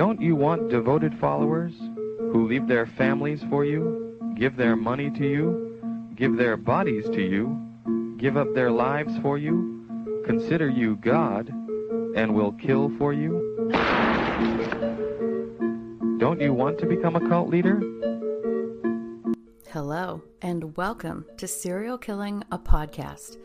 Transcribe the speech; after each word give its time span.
Don't 0.00 0.22
you 0.22 0.34
want 0.34 0.70
devoted 0.70 1.12
followers 1.20 1.74
who 2.32 2.48
leave 2.48 2.66
their 2.66 2.86
families 2.86 3.44
for 3.50 3.66
you, 3.66 4.16
give 4.34 4.56
their 4.56 4.74
money 4.74 5.10
to 5.10 5.26
you, 5.28 6.10
give 6.14 6.38
their 6.38 6.56
bodies 6.56 7.04
to 7.10 7.20
you, 7.20 8.14
give 8.16 8.38
up 8.38 8.54
their 8.54 8.70
lives 8.70 9.12
for 9.18 9.36
you, 9.36 10.22
consider 10.24 10.70
you 10.70 10.96
God, 10.96 11.50
and 12.16 12.34
will 12.34 12.52
kill 12.52 12.90
for 12.96 13.12
you? 13.12 13.68
Don't 16.18 16.40
you 16.40 16.54
want 16.54 16.78
to 16.78 16.86
become 16.86 17.16
a 17.16 17.28
cult 17.28 17.50
leader? 17.50 17.78
Hello, 19.68 20.22
and 20.40 20.78
welcome 20.78 21.26
to 21.36 21.46
Serial 21.46 21.98
Killing, 21.98 22.42
a 22.50 22.58
podcast, 22.58 23.36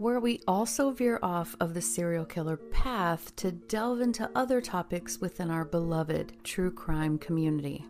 where 0.00 0.18
we 0.18 0.40
also 0.48 0.90
veer 0.90 1.18
off 1.22 1.54
of 1.60 1.74
the 1.74 1.82
serial 1.82 2.24
killer 2.24 2.56
path 2.56 3.36
to 3.36 3.52
delve 3.52 4.00
into 4.00 4.30
other 4.34 4.58
topics 4.58 5.18
within 5.18 5.50
our 5.50 5.62
beloved 5.62 6.32
true 6.42 6.70
crime 6.70 7.18
community. 7.18 7.84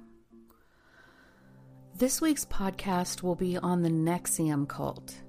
This 1.95 2.21
week's 2.21 2.45
podcast 2.45 3.23
will 3.23 3.37
be 3.37 3.57
on 3.59 3.83
the 3.83 3.91
NXIVM 3.91 4.69
cult. 4.69 5.23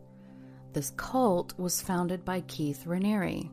This 0.74 0.91
cult 0.98 1.54
was 1.60 1.84
founded 1.84 2.26
by 2.26 2.41
Keith 2.41 2.86
Raniere. 2.88 3.52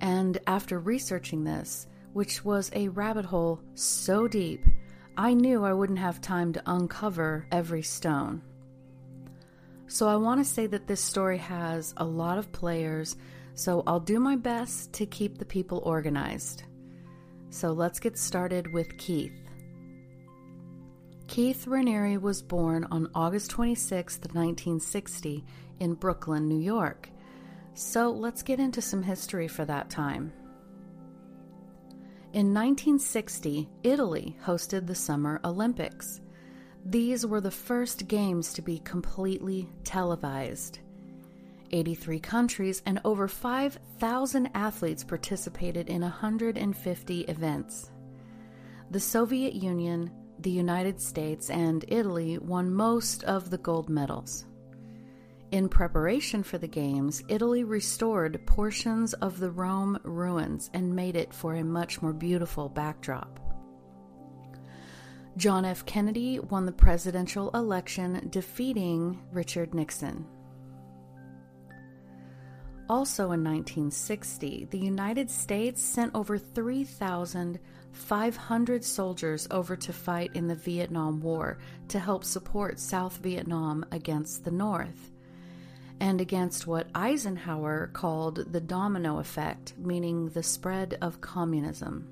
And 0.00 0.38
after 0.46 0.78
researching 0.78 1.42
this, 1.42 1.88
which 2.12 2.44
was 2.44 2.70
a 2.74 2.86
rabbit 2.90 3.24
hole 3.24 3.60
so 3.74 4.28
deep, 4.28 4.64
I 5.16 5.34
knew 5.34 5.64
I 5.64 5.72
wouldn't 5.72 5.98
have 5.98 6.20
time 6.20 6.52
to 6.52 6.62
uncover 6.64 7.48
every 7.50 7.82
stone. 7.82 8.40
So 9.88 10.08
I 10.08 10.16
want 10.16 10.40
to 10.40 10.44
say 10.44 10.66
that 10.66 10.86
this 10.86 11.00
story 11.00 11.38
has 11.38 11.94
a 11.96 12.04
lot 12.04 12.38
of 12.38 12.52
players, 12.52 13.16
so 13.54 13.82
I'll 13.86 14.00
do 14.00 14.18
my 14.18 14.36
best 14.36 14.92
to 14.94 15.06
keep 15.06 15.38
the 15.38 15.44
people 15.44 15.80
organized. 15.84 16.64
So 17.50 17.72
let's 17.72 18.00
get 18.00 18.18
started 18.18 18.72
with 18.72 18.98
Keith. 18.98 19.46
Keith 21.28 21.66
Raniere 21.66 22.20
was 22.20 22.42
born 22.42 22.86
on 22.90 23.10
August 23.14 23.50
26, 23.50 24.18
1960, 24.18 25.44
in 25.80 25.94
Brooklyn, 25.94 26.48
New 26.48 26.60
York. 26.60 27.10
So 27.74 28.10
let's 28.10 28.42
get 28.42 28.60
into 28.60 28.80
some 28.80 29.02
history 29.02 29.48
for 29.48 29.64
that 29.64 29.90
time. 29.90 30.32
In 32.32 32.52
1960, 32.52 33.68
Italy 33.82 34.36
hosted 34.44 34.86
the 34.86 34.94
Summer 34.94 35.40
Olympics. 35.44 36.20
These 36.88 37.26
were 37.26 37.40
the 37.40 37.50
first 37.50 38.06
games 38.06 38.52
to 38.52 38.62
be 38.62 38.78
completely 38.78 39.68
televised. 39.82 40.78
83 41.72 42.20
countries 42.20 42.80
and 42.86 43.00
over 43.04 43.26
5,000 43.26 44.50
athletes 44.54 45.02
participated 45.02 45.88
in 45.88 46.02
150 46.02 47.20
events. 47.22 47.90
The 48.92 49.00
Soviet 49.00 49.54
Union, 49.54 50.12
the 50.38 50.50
United 50.50 51.00
States, 51.00 51.50
and 51.50 51.84
Italy 51.88 52.38
won 52.38 52.72
most 52.72 53.24
of 53.24 53.50
the 53.50 53.58
gold 53.58 53.88
medals. 53.88 54.46
In 55.50 55.68
preparation 55.68 56.44
for 56.44 56.58
the 56.58 56.68
Games, 56.68 57.20
Italy 57.26 57.64
restored 57.64 58.46
portions 58.46 59.12
of 59.14 59.40
the 59.40 59.50
Rome 59.50 59.98
ruins 60.04 60.70
and 60.72 60.94
made 60.94 61.16
it 61.16 61.34
for 61.34 61.56
a 61.56 61.64
much 61.64 62.00
more 62.00 62.12
beautiful 62.12 62.68
backdrop. 62.68 63.40
John 65.36 65.66
F. 65.66 65.84
Kennedy 65.84 66.40
won 66.40 66.64
the 66.64 66.72
presidential 66.72 67.50
election, 67.50 68.26
defeating 68.30 69.20
Richard 69.32 69.74
Nixon. 69.74 70.24
Also 72.88 73.32
in 73.32 73.44
1960, 73.44 74.68
the 74.70 74.78
United 74.78 75.30
States 75.30 75.82
sent 75.82 76.14
over 76.14 76.38
3,500 76.38 78.84
soldiers 78.84 79.46
over 79.50 79.76
to 79.76 79.92
fight 79.92 80.30
in 80.34 80.46
the 80.46 80.54
Vietnam 80.54 81.20
War 81.20 81.58
to 81.88 81.98
help 81.98 82.24
support 82.24 82.78
South 82.78 83.18
Vietnam 83.18 83.84
against 83.90 84.44
the 84.44 84.52
North 84.52 85.10
and 86.00 86.18
against 86.20 86.66
what 86.66 86.88
Eisenhower 86.94 87.90
called 87.92 88.52
the 88.52 88.60
domino 88.60 89.18
effect, 89.18 89.74
meaning 89.76 90.30
the 90.30 90.42
spread 90.42 90.96
of 91.02 91.20
communism. 91.20 92.08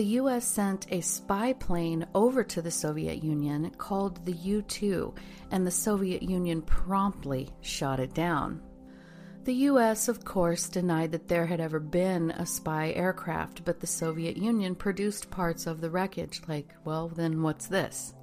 The 0.00 0.16
US 0.16 0.46
sent 0.46 0.90
a 0.90 1.02
spy 1.02 1.52
plane 1.52 2.06
over 2.14 2.42
to 2.42 2.62
the 2.62 2.70
Soviet 2.70 3.22
Union 3.22 3.70
called 3.76 4.24
the 4.24 4.32
U 4.32 4.62
2, 4.62 5.14
and 5.50 5.66
the 5.66 5.70
Soviet 5.70 6.22
Union 6.22 6.62
promptly 6.62 7.50
shot 7.60 8.00
it 8.00 8.14
down. 8.14 8.62
The 9.44 9.52
US, 9.68 10.08
of 10.08 10.24
course, 10.24 10.70
denied 10.70 11.12
that 11.12 11.28
there 11.28 11.44
had 11.44 11.60
ever 11.60 11.78
been 11.78 12.30
a 12.30 12.46
spy 12.46 12.92
aircraft, 12.92 13.62
but 13.66 13.78
the 13.78 13.86
Soviet 13.86 14.38
Union 14.38 14.74
produced 14.74 15.30
parts 15.30 15.66
of 15.66 15.82
the 15.82 15.90
wreckage, 15.90 16.40
like, 16.48 16.72
well, 16.86 17.08
then 17.08 17.42
what's 17.42 17.66
this? 17.66 18.14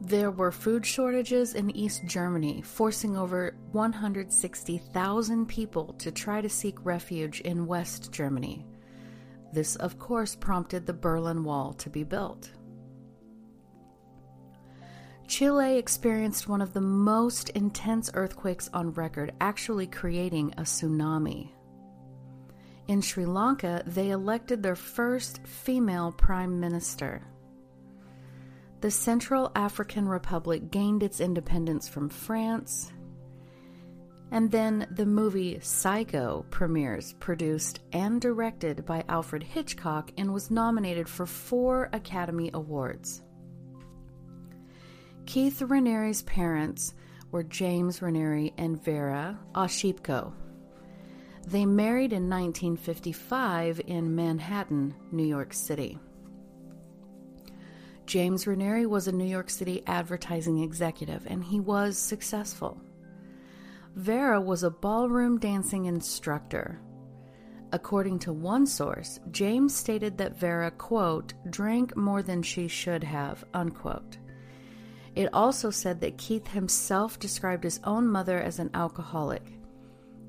There 0.00 0.32
were 0.32 0.50
food 0.50 0.84
shortages 0.84 1.54
in 1.54 1.70
East 1.76 2.04
Germany, 2.06 2.60
forcing 2.62 3.16
over 3.16 3.54
160,000 3.70 5.46
people 5.46 5.92
to 5.92 6.10
try 6.10 6.40
to 6.40 6.48
seek 6.48 6.84
refuge 6.84 7.40
in 7.42 7.68
West 7.68 8.10
Germany. 8.10 8.66
This, 9.52 9.76
of 9.76 9.98
course, 9.98 10.34
prompted 10.34 10.86
the 10.86 10.92
Berlin 10.92 11.44
Wall 11.44 11.72
to 11.74 11.90
be 11.90 12.04
built. 12.04 12.50
Chile 15.26 15.76
experienced 15.76 16.48
one 16.48 16.62
of 16.62 16.72
the 16.72 16.80
most 16.80 17.50
intense 17.50 18.10
earthquakes 18.14 18.70
on 18.72 18.92
record, 18.92 19.32
actually 19.40 19.86
creating 19.86 20.54
a 20.56 20.62
tsunami. 20.62 21.50
In 22.88 23.02
Sri 23.02 23.26
Lanka, 23.26 23.82
they 23.86 24.10
elected 24.10 24.62
their 24.62 24.74
first 24.74 25.46
female 25.46 26.10
prime 26.12 26.58
minister. 26.58 27.22
The 28.80 28.90
Central 28.90 29.52
African 29.54 30.08
Republic 30.08 30.70
gained 30.70 31.02
its 31.02 31.20
independence 31.20 31.88
from 31.88 32.08
France. 32.08 32.90
And 34.30 34.50
then 34.50 34.86
the 34.90 35.06
movie 35.06 35.58
Psycho 35.60 36.44
premieres, 36.50 37.14
produced 37.14 37.80
and 37.92 38.20
directed 38.20 38.84
by 38.84 39.04
Alfred 39.08 39.42
Hitchcock, 39.42 40.12
and 40.18 40.32
was 40.34 40.50
nominated 40.50 41.08
for 41.08 41.24
four 41.24 41.88
Academy 41.92 42.50
Awards. 42.52 43.22
Keith 45.24 45.60
Raniere's 45.60 46.22
parents 46.22 46.94
were 47.30 47.42
James 47.42 48.00
Raniere 48.00 48.52
and 48.56 48.82
Vera 48.82 49.38
Oshipko. 49.54 50.32
They 51.46 51.64
married 51.64 52.12
in 52.12 52.28
1955 52.28 53.80
in 53.86 54.14
Manhattan, 54.14 54.94
New 55.12 55.24
York 55.24 55.54
City. 55.54 55.98
James 58.06 58.46
Raniere 58.46 58.86
was 58.86 59.06
a 59.06 59.12
New 59.12 59.26
York 59.26 59.50
City 59.50 59.82
advertising 59.86 60.62
executive 60.62 61.26
and 61.26 61.44
he 61.44 61.60
was 61.60 61.98
successful. 61.98 62.80
Vera 63.98 64.40
was 64.40 64.62
a 64.62 64.70
ballroom 64.70 65.40
dancing 65.40 65.86
instructor. 65.86 66.80
According 67.72 68.20
to 68.20 68.32
one 68.32 68.64
source, 68.64 69.18
James 69.32 69.74
stated 69.74 70.16
that 70.18 70.38
Vera, 70.38 70.70
quote, 70.70 71.34
drank 71.50 71.96
more 71.96 72.22
than 72.22 72.40
she 72.40 72.68
should 72.68 73.02
have, 73.02 73.44
unquote. 73.54 74.18
It 75.16 75.28
also 75.32 75.70
said 75.70 76.00
that 76.00 76.16
Keith 76.16 76.46
himself 76.46 77.18
described 77.18 77.64
his 77.64 77.80
own 77.82 78.06
mother 78.06 78.38
as 78.38 78.60
an 78.60 78.70
alcoholic. 78.72 79.42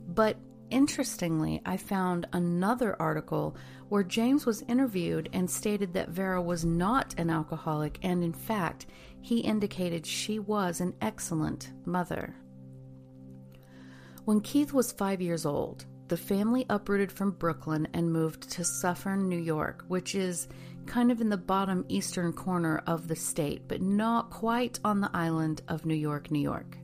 But 0.08 0.38
interestingly, 0.72 1.62
I 1.64 1.78
found 1.78 2.28
another 2.34 3.00
article 3.00 3.56
where 3.90 4.02
James 4.02 4.48
was 4.48 4.64
interviewed 4.64 5.30
and 5.32 5.48
stated 5.48 5.94
that 5.94 6.10
Vera 6.10 6.42
was 6.42 6.66
not 6.66 7.14
an 7.20 7.30
alcoholic, 7.30 8.00
and 8.02 8.24
in 8.24 8.34
fact, 8.34 8.88
he 9.22 9.42
indicated 9.42 10.08
she 10.08 10.40
was 10.40 10.82
an 10.82 10.96
excellent 11.02 11.72
mother. 11.86 12.34
When 14.30 14.42
Keith 14.42 14.74
was 14.74 14.92
five 14.92 15.24
years 15.24 15.44
old, 15.44 15.88
the 16.08 16.16
family 16.16 16.64
uprooted 16.70 17.12
from 17.12 17.32
Brooklyn 17.32 17.88
and 17.96 18.14
moved 18.14 18.48
to 18.52 18.64
Suffern, 18.64 19.28
New 19.28 19.40
York, 19.40 19.84
which 19.88 20.14
is 20.14 20.48
kind 20.86 21.12
of 21.12 21.20
in 21.20 21.30
the 21.30 21.36
bottom 21.36 21.84
eastern 21.90 22.32
corner 22.34 22.84
of 22.86 23.08
the 23.08 23.16
state, 23.16 23.64
but 23.68 23.82
not 23.82 24.30
quite 24.30 24.80
on 24.86 25.02
the 25.02 25.10
island 25.16 25.64
of 25.68 25.84
New 25.84 25.96
York, 25.96 26.30
New 26.30 26.38
York. 26.38 26.78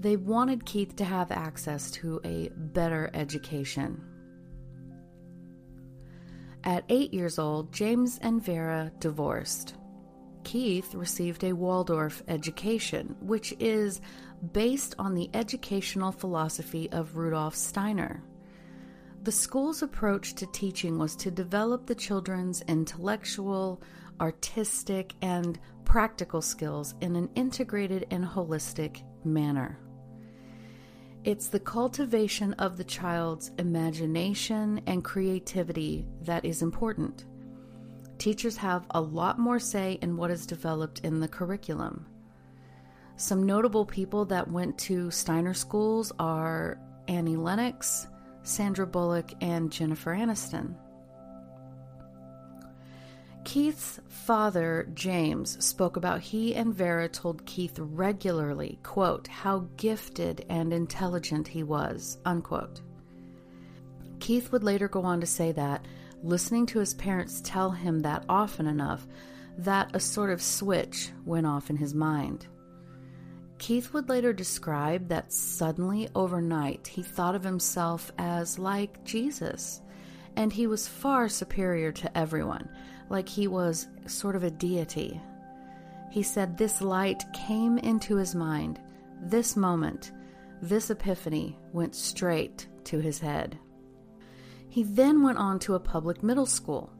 They 0.00 0.16
wanted 0.16 0.66
Keith 0.66 0.96
to 0.96 1.04
have 1.04 1.30
access 1.30 1.92
to 1.92 2.20
a 2.24 2.50
better 2.56 3.08
education. 3.14 4.04
At 6.64 6.82
eight 6.88 7.14
years 7.14 7.38
old, 7.38 7.72
James 7.72 8.18
and 8.20 8.44
Vera 8.44 8.90
divorced. 8.98 9.74
Keith 10.42 10.92
received 10.94 11.44
a 11.44 11.52
Waldorf 11.52 12.22
education, 12.26 13.14
which 13.20 13.54
is 13.60 14.00
based 14.52 14.94
on 14.98 15.14
the 15.14 15.30
educational 15.34 16.12
philosophy 16.12 16.90
of 16.92 17.16
Rudolf 17.16 17.54
Steiner. 17.54 18.22
The 19.22 19.32
school's 19.32 19.82
approach 19.82 20.34
to 20.34 20.46
teaching 20.46 20.98
was 20.98 21.14
to 21.16 21.30
develop 21.30 21.86
the 21.86 21.94
children's 21.94 22.62
intellectual, 22.62 23.82
artistic, 24.20 25.14
and 25.20 25.58
practical 25.84 26.40
skills 26.40 26.94
in 27.00 27.16
an 27.16 27.28
integrated 27.34 28.06
and 28.10 28.24
holistic 28.24 29.02
manner. 29.24 29.78
It's 31.22 31.48
the 31.48 31.60
cultivation 31.60 32.54
of 32.54 32.78
the 32.78 32.84
child's 32.84 33.50
imagination 33.58 34.80
and 34.86 35.04
creativity 35.04 36.06
that 36.22 36.46
is 36.46 36.62
important. 36.62 37.26
Teachers 38.16 38.56
have 38.56 38.86
a 38.92 39.00
lot 39.00 39.38
more 39.38 39.58
say 39.58 39.98
in 40.00 40.16
what 40.16 40.30
is 40.30 40.46
developed 40.46 41.00
in 41.00 41.20
the 41.20 41.28
curriculum. 41.28 42.06
Some 43.20 43.44
notable 43.44 43.84
people 43.84 44.24
that 44.24 44.50
went 44.50 44.78
to 44.78 45.10
Steiner 45.10 45.52
schools 45.52 46.10
are 46.18 46.78
Annie 47.06 47.36
Lennox, 47.36 48.06
Sandra 48.44 48.86
Bullock, 48.86 49.34
and 49.42 49.70
Jennifer 49.70 50.14
Aniston. 50.14 50.74
Keith's 53.44 54.00
father, 54.08 54.88
James, 54.94 55.62
spoke 55.62 55.98
about 55.98 56.22
he 56.22 56.54
and 56.54 56.74
Vera 56.74 57.10
told 57.10 57.44
Keith 57.44 57.78
regularly, 57.78 58.78
quote, 58.82 59.26
how 59.28 59.68
gifted 59.76 60.46
and 60.48 60.72
intelligent 60.72 61.46
he 61.46 61.62
was, 61.62 62.16
unquote. 62.24 62.80
Keith 64.20 64.50
would 64.50 64.64
later 64.64 64.88
go 64.88 65.02
on 65.02 65.20
to 65.20 65.26
say 65.26 65.52
that, 65.52 65.84
listening 66.22 66.64
to 66.64 66.78
his 66.78 66.94
parents 66.94 67.42
tell 67.44 67.70
him 67.70 68.00
that 68.00 68.24
often 68.30 68.66
enough, 68.66 69.06
that 69.58 69.90
a 69.92 70.00
sort 70.00 70.30
of 70.30 70.40
switch 70.40 71.10
went 71.26 71.46
off 71.46 71.68
in 71.68 71.76
his 71.76 71.92
mind. 71.92 72.46
Keith 73.60 73.92
would 73.92 74.08
later 74.08 74.32
describe 74.32 75.06
that 75.08 75.30
suddenly 75.30 76.08
overnight 76.14 76.86
he 76.86 77.02
thought 77.02 77.34
of 77.34 77.44
himself 77.44 78.10
as 78.16 78.58
like 78.58 79.04
Jesus, 79.04 79.82
and 80.34 80.50
he 80.50 80.66
was 80.66 80.88
far 80.88 81.28
superior 81.28 81.92
to 81.92 82.18
everyone 82.18 82.68
like 83.10 83.28
he 83.28 83.46
was 83.46 83.88
sort 84.06 84.34
of 84.34 84.44
a 84.44 84.50
deity. 84.50 85.20
He 86.10 86.22
said 86.22 86.56
this 86.56 86.80
light 86.80 87.22
came 87.34 87.76
into 87.76 88.16
his 88.16 88.34
mind. 88.34 88.80
This 89.20 89.56
moment, 89.56 90.12
this 90.62 90.88
epiphany 90.88 91.58
went 91.72 91.94
straight 91.94 92.66
to 92.84 92.98
his 92.98 93.18
head. 93.18 93.58
He 94.70 94.84
then 94.84 95.22
went 95.22 95.36
on 95.36 95.58
to 95.60 95.74
a 95.74 95.80
public 95.80 96.22
middle 96.22 96.46
school. 96.46 96.90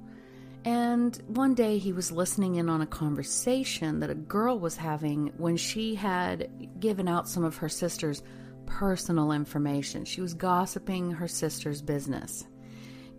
And 0.64 1.16
one 1.26 1.54
day 1.54 1.78
he 1.78 1.92
was 1.92 2.12
listening 2.12 2.56
in 2.56 2.68
on 2.68 2.82
a 2.82 2.86
conversation 2.86 4.00
that 4.00 4.10
a 4.10 4.14
girl 4.14 4.58
was 4.58 4.76
having 4.76 5.32
when 5.38 5.56
she 5.56 5.94
had 5.94 6.50
given 6.78 7.08
out 7.08 7.28
some 7.28 7.44
of 7.44 7.56
her 7.56 7.68
sister's 7.68 8.22
personal 8.66 9.32
information. 9.32 10.04
She 10.04 10.20
was 10.20 10.34
gossiping 10.34 11.12
her 11.12 11.28
sister's 11.28 11.80
business. 11.80 12.46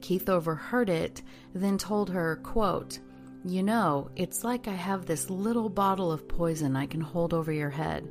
Keith 0.01 0.29
overheard 0.29 0.89
it, 0.89 1.21
then 1.53 1.77
told 1.77 2.09
her, 2.09 2.37
quote, 2.37 2.99
You 3.43 3.63
know, 3.63 4.09
it's 4.15 4.43
like 4.43 4.67
I 4.67 4.73
have 4.73 5.05
this 5.05 5.29
little 5.29 5.69
bottle 5.69 6.11
of 6.11 6.27
poison 6.27 6.75
I 6.75 6.85
can 6.85 7.01
hold 7.01 7.33
over 7.33 7.51
your 7.51 7.69
head. 7.69 8.07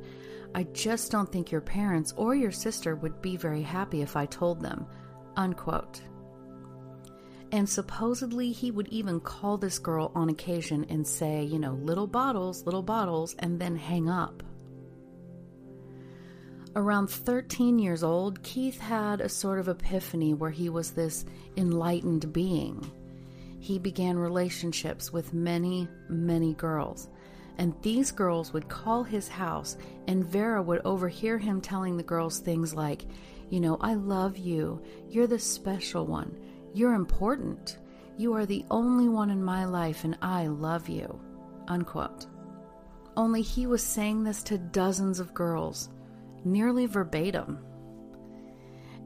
I 0.53 0.63
just 0.63 1.11
don't 1.11 1.31
think 1.31 1.51
your 1.51 1.61
parents 1.61 2.13
or 2.17 2.35
your 2.35 2.51
sister 2.51 2.95
would 2.95 3.21
be 3.21 3.37
very 3.37 3.61
happy 3.61 4.01
if 4.01 4.17
I 4.17 4.25
told 4.25 4.61
them. 4.61 4.85
Unquote. 5.37 6.01
And 7.51 7.67
supposedly 7.67 8.51
he 8.51 8.71
would 8.71 8.87
even 8.87 9.19
call 9.19 9.57
this 9.57 9.77
girl 9.77 10.11
on 10.15 10.29
occasion 10.29 10.85
and 10.89 11.05
say, 11.05 11.43
you 11.43 11.59
know, 11.59 11.73
little 11.73 12.07
bottles, 12.07 12.65
little 12.65 12.81
bottles, 12.81 13.35
and 13.39 13.59
then 13.59 13.75
hang 13.75 14.09
up. 14.09 14.41
Around 16.73 17.09
13 17.09 17.79
years 17.79 18.01
old, 18.01 18.41
Keith 18.43 18.79
had 18.79 19.19
a 19.19 19.27
sort 19.27 19.59
of 19.59 19.67
epiphany 19.67 20.33
where 20.33 20.51
he 20.51 20.69
was 20.69 20.91
this 20.91 21.25
enlightened 21.57 22.31
being. 22.31 22.89
He 23.59 23.77
began 23.77 24.17
relationships 24.17 25.11
with 25.11 25.33
many, 25.33 25.89
many 26.07 26.53
girls. 26.53 27.09
And 27.57 27.75
these 27.81 28.11
girls 28.11 28.53
would 28.53 28.69
call 28.69 29.03
his 29.03 29.27
house, 29.27 29.75
and 30.07 30.25
Vera 30.25 30.63
would 30.63 30.81
overhear 30.85 31.37
him 31.37 31.59
telling 31.59 31.97
the 31.97 32.03
girls 32.03 32.39
things 32.39 32.73
like, 32.73 33.05
You 33.49 33.59
know, 33.59 33.77
I 33.81 33.95
love 33.95 34.37
you. 34.37 34.81
You're 35.09 35.27
the 35.27 35.39
special 35.39 36.05
one. 36.05 36.37
You're 36.73 36.93
important. 36.93 37.77
You 38.17 38.33
are 38.33 38.45
the 38.45 38.65
only 38.71 39.09
one 39.09 39.29
in 39.29 39.43
my 39.43 39.65
life, 39.65 40.03
and 40.03 40.17
I 40.21 40.47
love 40.47 40.87
you. 40.87 41.19
Unquote. 41.67 42.27
Only 43.17 43.41
he 43.41 43.67
was 43.67 43.83
saying 43.83 44.23
this 44.23 44.41
to 44.43 44.57
dozens 44.57 45.19
of 45.19 45.33
girls 45.33 45.89
nearly 46.43 46.85
verbatim. 46.85 47.59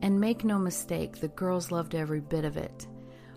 And 0.02 0.20
make 0.20 0.44
no 0.44 0.60
mistake, 0.60 1.20
the 1.20 1.28
girls 1.30 1.72
loved 1.72 1.96
every 1.96 2.20
bit 2.20 2.46
of 2.46 2.58
it. 2.58 2.88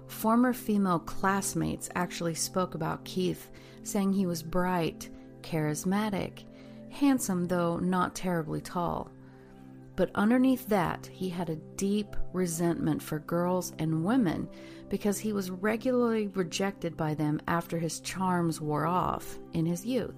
Former 0.06 0.52
female 0.52 0.98
classmates 0.98 1.88
actually 1.94 2.34
spoke 2.34 2.74
about 2.74 3.04
Keith, 3.04 3.50
saying 3.82 4.12
he 4.12 4.26
was 4.26 4.42
bright, 4.42 5.08
charismatic, 5.42 6.44
handsome, 6.90 7.46
though 7.46 7.76
not 7.78 8.14
terribly 8.14 8.60
tall. 8.60 9.10
But 9.98 10.12
underneath 10.14 10.68
that, 10.68 11.10
he 11.12 11.28
had 11.28 11.50
a 11.50 11.56
deep 11.74 12.14
resentment 12.32 13.02
for 13.02 13.18
girls 13.18 13.72
and 13.80 14.04
women 14.04 14.48
because 14.88 15.18
he 15.18 15.32
was 15.32 15.50
regularly 15.50 16.28
rejected 16.28 16.96
by 16.96 17.14
them 17.14 17.40
after 17.48 17.80
his 17.80 17.98
charms 17.98 18.60
wore 18.60 18.86
off 18.86 19.40
in 19.54 19.66
his 19.66 19.84
youth. 19.84 20.14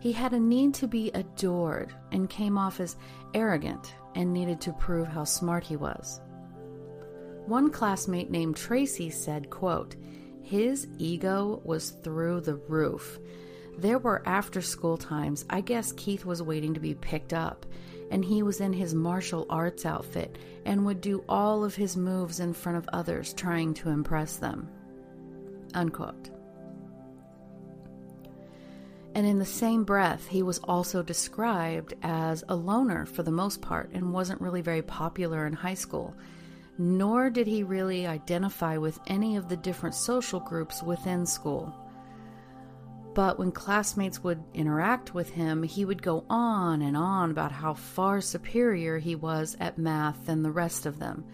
He 0.00 0.10
had 0.10 0.32
a 0.32 0.40
need 0.40 0.74
to 0.74 0.88
be 0.88 1.12
adored 1.12 1.94
and 2.10 2.28
came 2.28 2.58
off 2.58 2.80
as 2.80 2.96
arrogant 3.34 3.94
and 4.16 4.32
needed 4.32 4.60
to 4.62 4.72
prove 4.72 5.06
how 5.06 5.22
smart 5.22 5.62
he 5.62 5.76
was. 5.76 6.20
One 7.46 7.70
classmate 7.70 8.32
named 8.32 8.56
Tracy 8.56 9.10
said, 9.10 9.48
quote, 9.48 9.94
his 10.42 10.88
ego 10.98 11.62
was 11.64 11.90
through 12.02 12.40
the 12.40 12.56
roof. 12.56 13.20
There 13.78 13.98
were 13.98 14.22
after 14.26 14.62
school 14.62 14.96
times. 14.96 15.44
I 15.50 15.60
guess 15.60 15.92
Keith 15.92 16.24
was 16.24 16.42
waiting 16.42 16.74
to 16.74 16.80
be 16.80 16.94
picked 16.94 17.32
up, 17.32 17.66
and 18.10 18.24
he 18.24 18.42
was 18.42 18.60
in 18.60 18.72
his 18.72 18.94
martial 18.94 19.46
arts 19.50 19.84
outfit 19.84 20.38
and 20.64 20.86
would 20.86 21.00
do 21.00 21.24
all 21.28 21.64
of 21.64 21.74
his 21.74 21.96
moves 21.96 22.40
in 22.40 22.54
front 22.54 22.78
of 22.78 22.88
others, 22.92 23.34
trying 23.34 23.74
to 23.74 23.90
impress 23.90 24.36
them. 24.36 24.68
Unquote. 25.74 26.30
And 29.14 29.26
in 29.26 29.38
the 29.38 29.46
same 29.46 29.84
breath, 29.84 30.26
he 30.26 30.42
was 30.42 30.58
also 30.58 31.02
described 31.02 31.94
as 32.02 32.44
a 32.48 32.54
loner 32.54 33.06
for 33.06 33.22
the 33.22 33.30
most 33.30 33.62
part 33.62 33.90
and 33.92 34.12
wasn't 34.12 34.42
really 34.42 34.60
very 34.60 34.82
popular 34.82 35.46
in 35.46 35.54
high 35.54 35.74
school. 35.74 36.14
Nor 36.78 37.30
did 37.30 37.46
he 37.46 37.62
really 37.62 38.06
identify 38.06 38.76
with 38.76 38.98
any 39.06 39.36
of 39.36 39.48
the 39.48 39.56
different 39.56 39.94
social 39.94 40.40
groups 40.40 40.82
within 40.82 41.24
school. 41.24 41.74
But 43.16 43.38
when 43.38 43.50
classmates 43.50 44.22
would 44.22 44.44
interact 44.52 45.14
with 45.14 45.30
him, 45.30 45.62
he 45.62 45.86
would 45.86 46.02
go 46.02 46.26
on 46.28 46.82
and 46.82 46.94
on 46.94 47.30
about 47.30 47.50
how 47.50 47.72
far 47.72 48.20
superior 48.20 48.98
he 48.98 49.14
was 49.14 49.56
at 49.58 49.78
math 49.78 50.26
than 50.26 50.42
the 50.42 50.50
rest 50.50 50.84
of 50.84 50.98
them. 50.98 51.24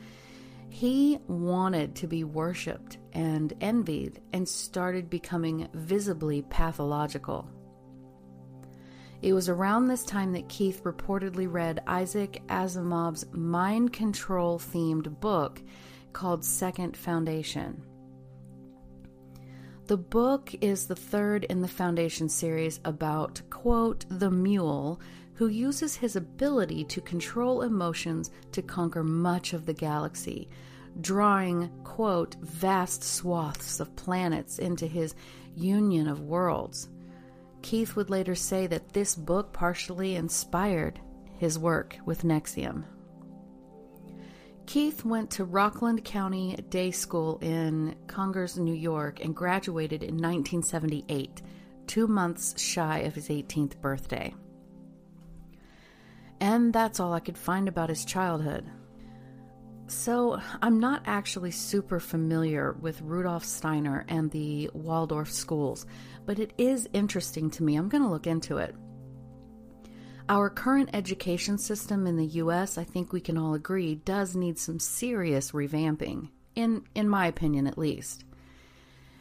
He 0.68 1.18
wanted 1.26 1.96
to 1.96 2.06
be 2.06 2.22
worshiped 2.22 2.98
and 3.12 3.52
envied 3.60 4.20
and 4.32 4.48
started 4.48 5.10
becoming 5.10 5.66
visibly 5.74 6.42
pathological. 6.42 7.48
It 9.20 9.32
was 9.32 9.48
around 9.48 9.88
this 9.88 10.04
time 10.04 10.34
that 10.34 10.48
Keith 10.48 10.84
reportedly 10.84 11.52
read 11.52 11.82
Isaac 11.88 12.44
Asimov's 12.46 13.26
mind 13.32 13.92
control 13.92 14.60
themed 14.60 15.18
book 15.18 15.60
called 16.12 16.44
Second 16.44 16.96
Foundation. 16.96 17.82
The 19.88 19.96
book 19.96 20.54
is 20.60 20.86
the 20.86 20.94
third 20.94 21.44
in 21.44 21.60
the 21.60 21.68
Foundation 21.68 22.28
series 22.28 22.78
about, 22.84 23.42
quote, 23.50 24.04
the 24.08 24.30
mule 24.30 25.00
who 25.34 25.48
uses 25.48 25.96
his 25.96 26.14
ability 26.14 26.84
to 26.84 27.00
control 27.00 27.62
emotions 27.62 28.30
to 28.52 28.62
conquer 28.62 29.02
much 29.02 29.52
of 29.52 29.66
the 29.66 29.74
galaxy, 29.74 30.48
drawing, 31.00 31.68
quote, 31.82 32.36
vast 32.42 33.02
swaths 33.02 33.80
of 33.80 33.96
planets 33.96 34.60
into 34.60 34.86
his 34.86 35.16
union 35.56 36.06
of 36.06 36.20
worlds. 36.20 36.88
Keith 37.62 37.96
would 37.96 38.08
later 38.08 38.36
say 38.36 38.68
that 38.68 38.92
this 38.92 39.16
book 39.16 39.52
partially 39.52 40.14
inspired 40.14 41.00
his 41.38 41.58
work 41.58 41.96
with 42.06 42.22
NXIVM. 42.22 42.84
Keith 44.72 45.04
went 45.04 45.30
to 45.32 45.44
Rockland 45.44 46.02
Country 46.02 46.56
Day 46.70 46.92
School 46.92 47.38
in 47.42 47.94
Congers, 48.06 48.58
New 48.58 48.72
York, 48.72 49.22
and 49.22 49.36
graduated 49.36 50.02
in 50.02 50.14
1978, 50.14 51.42
two 51.86 52.06
months 52.06 52.58
shy 52.58 53.00
of 53.00 53.14
his 53.14 53.28
18th 53.28 53.78
birthday. 53.82 54.34
And 56.40 56.72
that's 56.72 57.00
all 57.00 57.12
I 57.12 57.20
could 57.20 57.36
find 57.36 57.68
about 57.68 57.90
his 57.90 58.06
childhood. 58.06 58.64
So, 59.88 60.40
I'm 60.62 60.80
not 60.80 61.02
actually 61.04 61.50
super 61.50 62.00
familiar 62.00 62.72
with 62.80 63.02
Rudolf 63.02 63.44
Steiner 63.44 64.06
and 64.08 64.30
the 64.30 64.70
Waldorf 64.72 65.30
schools, 65.30 65.84
but 66.24 66.38
it 66.38 66.54
is 66.56 66.88
interesting 66.94 67.50
to 67.50 67.62
me. 67.62 67.76
I'm 67.76 67.90
going 67.90 68.04
to 68.04 68.08
look 68.08 68.26
into 68.26 68.56
it. 68.56 68.74
Our 70.28 70.50
current 70.50 70.90
education 70.92 71.58
system 71.58 72.06
in 72.06 72.16
the 72.16 72.26
US, 72.26 72.78
I 72.78 72.84
think 72.84 73.12
we 73.12 73.20
can 73.20 73.36
all 73.36 73.54
agree, 73.54 73.96
does 73.96 74.36
need 74.36 74.58
some 74.58 74.78
serious 74.78 75.50
revamping, 75.50 76.28
in, 76.54 76.84
in 76.94 77.08
my 77.08 77.26
opinion 77.26 77.66
at 77.66 77.76
least. 77.76 78.24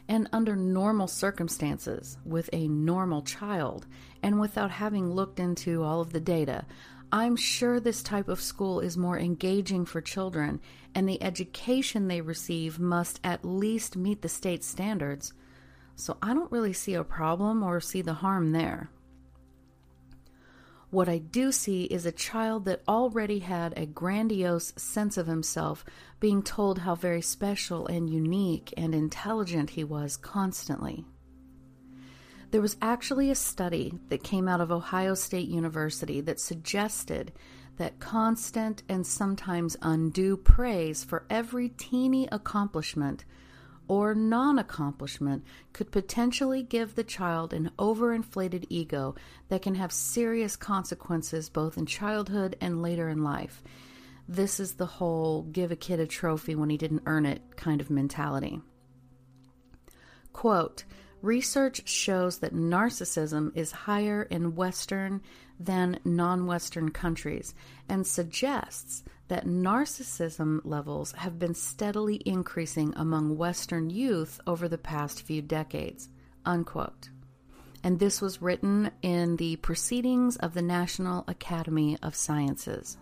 And 0.08 0.30
under 0.32 0.56
normal 0.56 1.08
circumstances, 1.08 2.18
with 2.26 2.50
a 2.54 2.68
normal 2.68 3.24
child, 3.24 3.88
and 4.22 4.40
without 4.40 4.72
having 4.72 5.12
looked 5.12 5.40
into 5.40 5.84
all 5.84 6.02
of 6.02 6.14
the 6.14 6.20
data, 6.20 6.66
I'm 7.12 7.36
sure 7.36 7.80
this 7.80 8.04
type 8.04 8.30
of 8.30 8.40
school 8.40 8.80
is 8.80 8.96
more 8.96 9.18
engaging 9.18 9.86
for 9.86 10.02
children, 10.02 10.62
and 10.94 11.10
the 11.10 11.22
education 11.24 12.08
they 12.08 12.22
receive 12.22 12.80
must 12.80 13.20
at 13.24 13.44
least 13.44 13.98
meet 13.98 14.22
the 14.22 14.30
state 14.30 14.64
standards. 14.64 15.34
So 15.96 16.18
I 16.22 16.34
don't 16.34 16.52
really 16.52 16.74
see 16.74 16.94
a 16.94 17.04
problem 17.04 17.64
or 17.64 17.82
see 17.82 18.02
the 18.02 18.14
harm 18.14 18.52
there. 18.52 18.90
What 20.92 21.08
I 21.08 21.20
do 21.20 21.54
see 21.54 21.86
is 21.86 22.06
a 22.06 22.12
child 22.12 22.66
that 22.66 22.84
already 22.86 23.40
had 23.40 23.74
a 23.78 23.86
grandiose 23.86 24.74
sense 24.76 25.18
of 25.18 25.26
himself 25.26 25.86
being 26.20 26.44
told 26.44 26.80
how 26.80 26.96
very 26.96 27.22
special 27.22 27.88
and 27.88 28.10
unique 28.10 28.74
and 28.76 28.94
intelligent 28.94 29.72
he 29.72 29.86
was 29.86 30.18
constantly. 30.18 31.06
There 32.52 32.62
was 32.62 32.76
actually 32.82 33.32
a 33.32 33.36
study 33.36 33.94
that 34.10 34.22
came 34.22 34.50
out 34.50 34.60
of 34.60 34.70
Ohio 34.70 35.14
State 35.14 35.48
University 35.48 36.20
that 36.20 36.42
suggested 36.42 37.32
that 37.78 38.00
constant 38.00 38.84
and 38.90 39.08
sometimes 39.08 39.78
undue 39.82 40.36
praise 40.36 41.06
for 41.06 41.26
every 41.30 41.70
teeny 41.70 42.28
accomplishment 42.34 43.24
or 43.88 44.16
non 44.16 44.58
accomplishment 44.60 45.44
could 45.74 45.92
potentially 45.92 46.64
give 46.64 46.96
the 46.96 47.04
child 47.04 47.54
an 47.54 47.72
overinflated 47.78 48.66
ego 48.70 49.16
that 49.50 49.62
can 49.62 49.76
have 49.76 49.92
serious 49.92 50.56
consequences 50.56 51.50
both 51.50 51.78
in 51.78 51.86
childhood 51.86 52.56
and 52.62 52.82
later 52.82 53.10
in 53.10 53.24
life. 53.24 53.64
This 54.28 54.60
is 54.60 54.74
the 54.74 54.86
whole 54.86 55.44
give 55.44 55.72
a 55.72 55.76
kid 55.76 56.00
a 56.00 56.08
trophy 56.08 56.56
when 56.56 56.70
he 56.70 56.78
didn't 56.78 57.04
earn 57.06 57.26
it 57.26 57.58
kind 57.58 57.82
of 57.82 57.90
mentality. 57.90 58.62
Quote, 60.32 60.86
Research 61.22 61.88
shows 61.88 62.40
that 62.40 62.56
narcissism 62.56 63.56
is 63.56 63.72
higher 63.72 64.24
in 64.24 64.56
Western 64.56 65.22
than 65.66 66.00
non 66.04 66.46
Western 66.46 66.90
countries 66.90 67.54
and 67.88 68.06
suggests 68.06 69.04
that 69.28 69.46
narcissism 69.46 70.60
levels 70.64 71.14
have 71.14 71.40
been 71.40 71.54
steadily 71.54 72.22
increasing 72.26 72.94
among 72.96 73.38
Western 73.38 73.90
youth 73.90 74.40
over 74.46 74.68
the 74.68 74.78
past 74.78 75.22
few 75.22 75.42
decades. 75.42 76.10
Unquote. 76.46 77.10
And 77.84 78.00
this 78.00 78.22
was 78.22 78.42
written 78.42 78.92
in 79.02 79.38
the 79.38 79.56
Proceedings 79.58 80.36
of 80.38 80.54
the 80.54 80.62
National 80.62 81.24
Academy 81.28 81.98
of 82.04 82.16
Sciences. 82.16 82.98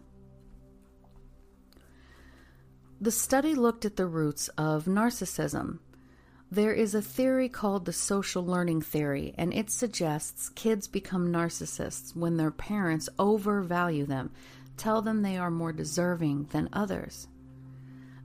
The 3.01 3.11
study 3.11 3.55
looked 3.55 3.85
at 3.85 3.95
the 3.95 4.05
roots 4.05 4.49
of 4.49 4.85
narcissism 4.85 5.79
there 6.51 6.73
is 6.73 6.95
a 6.95 7.01
theory 7.01 7.47
called 7.47 7.85
the 7.85 7.93
social 7.93 8.43
learning 8.43 8.81
theory, 8.81 9.35
and 9.37 9.53
it 9.53 9.69
suggests 9.69 10.49
kids 10.49 10.87
become 10.87 11.31
narcissists 11.31 12.15
when 12.15 12.37
their 12.37 12.49
parents 12.51 13.07
overvalue 13.19 14.05
them, 14.05 14.31
tell 14.75 15.01
them 15.01 15.21
they 15.21 15.37
are 15.37 15.51
more 15.51 15.71
deserving 15.71 16.45
than 16.45 16.69
others. 16.73 17.27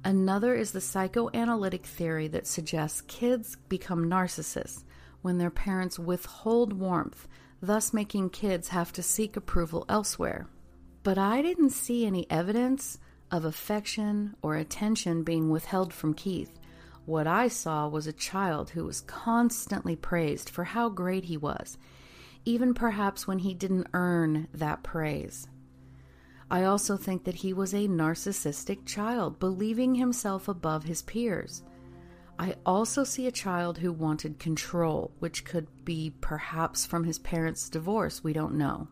Another 0.05 0.55
is 0.55 0.73
the 0.73 0.81
psychoanalytic 0.81 1.85
theory 1.85 2.29
that 2.29 2.47
suggests 2.47 3.03
kids 3.03 3.57
become 3.69 4.07
narcissists 4.07 4.85
when 5.23 5.39
their 5.39 5.51
parents 5.51 5.99
withhold 5.99 6.73
warmth, 6.75 7.27
thus 7.61 7.93
making 7.93 8.31
kids 8.31 8.69
have 8.69 8.93
to 8.93 9.03
seek 9.03 9.37
approval 9.37 9.85
elsewhere. 9.89 10.47
But 11.03 11.19
I 11.19 11.43
didn't 11.43 11.71
see 11.71 12.07
any 12.07 12.27
evidence 12.31 12.99
of 13.31 13.45
affection 13.45 14.35
or 14.43 14.57
attention 14.57 15.25
being 15.25 15.51
withheld 15.51 15.93
from 15.93 16.15
Keith. 16.15 16.59
What 17.07 17.27
I 17.27 17.49
saw 17.49 17.87
was 17.87 18.07
a 18.07 18.13
child 18.13 18.71
who 18.71 18.85
was 18.85 19.03
constantly 19.03 19.95
praised 19.95 20.49
for 20.49 20.65
how 20.65 20.89
great 20.89 21.25
he 21.25 21.37
was, 21.37 21.77
even 22.45 22.73
perhaps 22.73 23.27
when 23.27 23.41
he 23.41 23.53
didn't 23.53 23.89
earn 23.93 24.49
that 24.55 24.83
praise. 24.83 25.49
I 26.51 26.65
also 26.65 26.97
think 26.97 27.25
that 27.25 27.37
he 27.37 27.53
was 27.53 27.75
a 27.75 27.89
narcissistic 27.89 28.87
child, 28.87 29.39
believing 29.39 29.95
himself 29.95 30.49
above 30.49 30.85
his 30.85 31.03
peers. 31.03 31.63
I 32.39 32.57
also 32.65 33.05
see 33.05 33.27
a 33.27 33.33
child 33.33 33.79
who 33.79 33.93
wanted 33.93 34.39
control, 34.39 35.13
which 35.19 35.45
could 35.45 35.67
be 35.85 36.13
perhaps 36.21 36.87
from 36.87 37.05
his 37.05 37.19
parents' 37.19 37.69
divorce, 37.69 38.25
we 38.25 38.33
don't 38.33 38.55
know. 38.55 38.89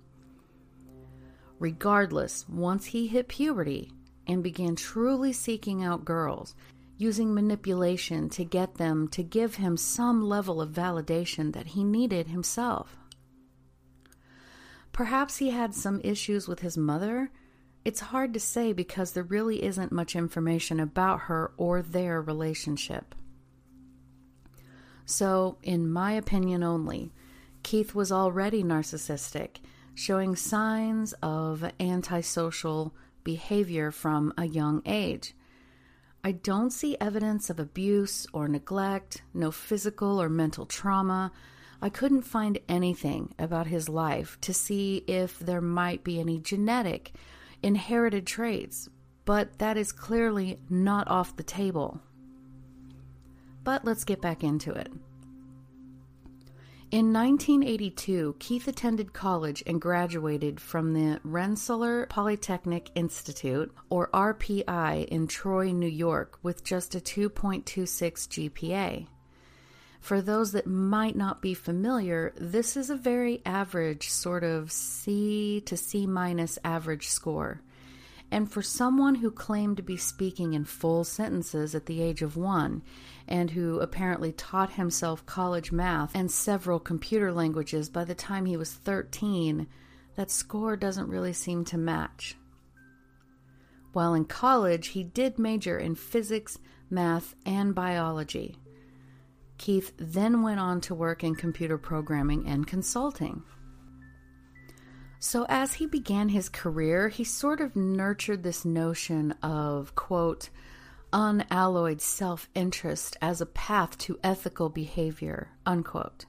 Regardless, 1.58 2.48
once 2.48 2.86
he 2.86 3.06
hit 3.06 3.28
puberty 3.28 3.90
and 4.26 4.42
began 4.42 4.76
truly 4.76 5.32
seeking 5.32 5.82
out 5.82 6.04
girls, 6.04 6.54
using 7.02 7.34
manipulation 7.34 8.28
to 8.30 8.44
get 8.44 8.76
them 8.76 9.08
to 9.08 9.24
give 9.24 9.56
him 9.56 9.76
some 9.76 10.22
level 10.22 10.60
of 10.60 10.70
validation 10.70 11.52
that 11.52 11.66
he 11.66 11.82
needed 11.82 12.28
himself. 12.28 12.96
Perhaps 14.92 15.38
he 15.38 15.50
had 15.50 15.74
some 15.74 16.00
issues 16.04 16.46
with 16.46 16.60
his 16.60 16.78
mother. 16.78 17.32
It's 17.84 17.98
hard 18.12 18.32
to 18.34 18.40
say 18.40 18.72
because 18.72 19.12
there 19.12 19.24
really 19.24 19.64
isn't 19.64 19.90
much 19.90 20.14
information 20.14 20.78
about 20.78 21.22
her 21.22 21.52
or 21.56 21.82
their 21.82 22.22
relationship. 22.22 23.16
So, 25.04 25.58
in 25.62 25.90
my 25.90 26.12
opinion 26.12 26.62
only, 26.62 27.10
Keith 27.64 27.96
was 27.96 28.12
already 28.12 28.62
narcissistic, 28.62 29.56
showing 29.94 30.36
signs 30.36 31.14
of 31.20 31.64
antisocial 31.80 32.94
behavior 33.24 33.90
from 33.90 34.32
a 34.38 34.44
young 34.44 34.82
age. 34.86 35.34
I 36.24 36.30
don't 36.30 36.70
see 36.70 36.96
evidence 37.00 37.50
of 37.50 37.58
abuse 37.58 38.28
or 38.32 38.46
neglect, 38.46 39.22
no 39.34 39.50
physical 39.50 40.22
or 40.22 40.28
mental 40.28 40.66
trauma. 40.66 41.32
I 41.80 41.88
couldn't 41.88 42.22
find 42.22 42.60
anything 42.68 43.34
about 43.40 43.66
his 43.66 43.88
life 43.88 44.38
to 44.42 44.54
see 44.54 45.02
if 45.08 45.40
there 45.40 45.60
might 45.60 46.04
be 46.04 46.20
any 46.20 46.38
genetic, 46.38 47.10
inherited 47.60 48.24
traits, 48.24 48.88
but 49.24 49.58
that 49.58 49.76
is 49.76 49.90
clearly 49.90 50.60
not 50.70 51.08
off 51.08 51.34
the 51.34 51.42
table. 51.42 52.00
But 53.64 53.84
let's 53.84 54.04
get 54.04 54.20
back 54.20 54.44
into 54.44 54.70
it. 54.70 54.92
In 56.92 57.10
1982, 57.10 58.36
Keith 58.38 58.68
attended 58.68 59.14
college 59.14 59.62
and 59.66 59.80
graduated 59.80 60.60
from 60.60 60.92
the 60.92 61.20
Rensselaer 61.24 62.04
Polytechnic 62.04 62.90
Institute, 62.94 63.74
or 63.88 64.10
RPI, 64.12 65.06
in 65.06 65.26
Troy, 65.26 65.70
New 65.70 65.88
York, 65.88 66.38
with 66.42 66.62
just 66.62 66.94
a 66.94 67.00
2.26 67.00 67.64
GPA. 68.28 69.06
For 70.00 70.20
those 70.20 70.52
that 70.52 70.66
might 70.66 71.16
not 71.16 71.40
be 71.40 71.54
familiar, 71.54 72.34
this 72.36 72.76
is 72.76 72.90
a 72.90 72.96
very 72.96 73.40
average, 73.46 74.10
sort 74.10 74.44
of 74.44 74.70
C 74.70 75.62
to 75.64 75.78
C 75.78 76.06
minus 76.06 76.58
average 76.62 77.08
score. 77.08 77.62
And 78.32 78.50
for 78.50 78.62
someone 78.62 79.16
who 79.16 79.30
claimed 79.30 79.76
to 79.76 79.82
be 79.82 79.98
speaking 79.98 80.54
in 80.54 80.64
full 80.64 81.04
sentences 81.04 81.74
at 81.74 81.84
the 81.84 82.00
age 82.00 82.22
of 82.22 82.34
one, 82.34 82.82
and 83.28 83.50
who 83.50 83.78
apparently 83.78 84.32
taught 84.32 84.72
himself 84.72 85.26
college 85.26 85.70
math 85.70 86.14
and 86.14 86.30
several 86.30 86.80
computer 86.80 87.30
languages 87.30 87.90
by 87.90 88.04
the 88.04 88.14
time 88.14 88.46
he 88.46 88.56
was 88.56 88.72
13, 88.72 89.66
that 90.16 90.30
score 90.30 90.76
doesn't 90.76 91.10
really 91.10 91.34
seem 91.34 91.62
to 91.66 91.76
match. 91.76 92.34
While 93.92 94.14
in 94.14 94.24
college, 94.24 94.88
he 94.88 95.04
did 95.04 95.38
major 95.38 95.78
in 95.78 95.94
physics, 95.94 96.58
math, 96.88 97.34
and 97.44 97.74
biology. 97.74 98.56
Keith 99.58 99.92
then 99.98 100.40
went 100.40 100.58
on 100.58 100.80
to 100.80 100.94
work 100.94 101.22
in 101.22 101.34
computer 101.34 101.76
programming 101.76 102.46
and 102.48 102.66
consulting. 102.66 103.42
So, 105.24 105.46
as 105.48 105.74
he 105.74 105.86
began 105.86 106.30
his 106.30 106.48
career, 106.48 107.08
he 107.08 107.22
sort 107.22 107.60
of 107.60 107.76
nurtured 107.76 108.42
this 108.42 108.64
notion 108.64 109.30
of, 109.40 109.94
quote, 109.94 110.50
unalloyed 111.12 112.00
self 112.00 112.48
interest 112.56 113.16
as 113.22 113.40
a 113.40 113.46
path 113.46 113.96
to 113.98 114.18
ethical 114.24 114.68
behavior, 114.68 115.50
unquote. 115.64 116.24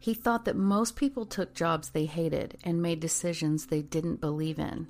He 0.00 0.14
thought 0.14 0.46
that 0.46 0.56
most 0.56 0.96
people 0.96 1.26
took 1.26 1.54
jobs 1.54 1.90
they 1.90 2.06
hated 2.06 2.58
and 2.64 2.82
made 2.82 2.98
decisions 2.98 3.66
they 3.66 3.82
didn't 3.82 4.20
believe 4.20 4.58
in. 4.58 4.88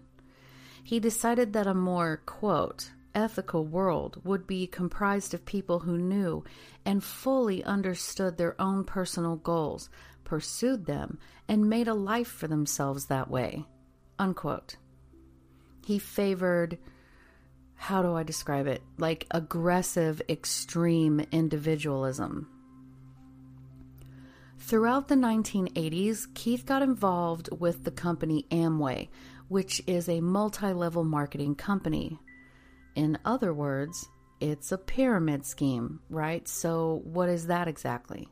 He 0.83 0.99
decided 0.99 1.53
that 1.53 1.67
a 1.67 1.75
more, 1.75 2.23
quote, 2.25 2.93
ethical 3.15 3.67
world 3.67 4.23
would 4.25 4.47
be 4.47 4.67
comprised 4.67 5.35
of 5.35 5.45
people 5.45 5.81
who 5.81 5.99
knew 5.99 6.45
and 6.87 7.05
fully 7.05 7.63
understood 7.63 8.39
their 8.39 8.59
own 8.59 8.85
personal 8.85 9.37
goals, 9.37 9.91
pursued 10.25 10.87
them, 10.87 11.19
and 11.49 11.69
made 11.69 11.89
a 11.89 11.95
life 11.95 12.29
for 12.29 12.49
themselves 12.49 13.07
that 13.07 13.31
way. 13.31 13.65
Unquote. 14.19 14.77
He 15.85 15.99
favored, 15.99 16.79
how 17.75 18.03
do 18.03 18.15
I 18.15 18.23
describe 18.23 18.67
it? 18.67 18.83
Like 18.99 19.27
aggressive, 19.31 20.23
extreme 20.29 21.27
individualism. 21.33 22.49
Throughout 24.59 25.09
the 25.09 25.17
1980s, 25.17 26.33
Keith 26.35 26.65
got 26.65 26.83
involved 26.83 27.49
with 27.59 27.83
the 27.83 27.91
company 27.91 28.47
Amway, 28.53 29.09
which 29.49 29.83
is 29.89 30.09
a 30.09 30.21
multi 30.21 30.73
level 30.73 31.03
marketing 31.03 31.57
company. 31.57 32.21
In 32.95 33.19
other 33.25 33.53
words, 33.53 34.09
it's 34.41 34.71
a 34.71 34.79
pyramid 34.79 35.45
scheme, 35.45 36.01
right? 36.09 36.47
So, 36.47 37.03
what 37.05 37.29
is 37.29 37.49
that 37.49 37.67
exactly? 37.67 38.29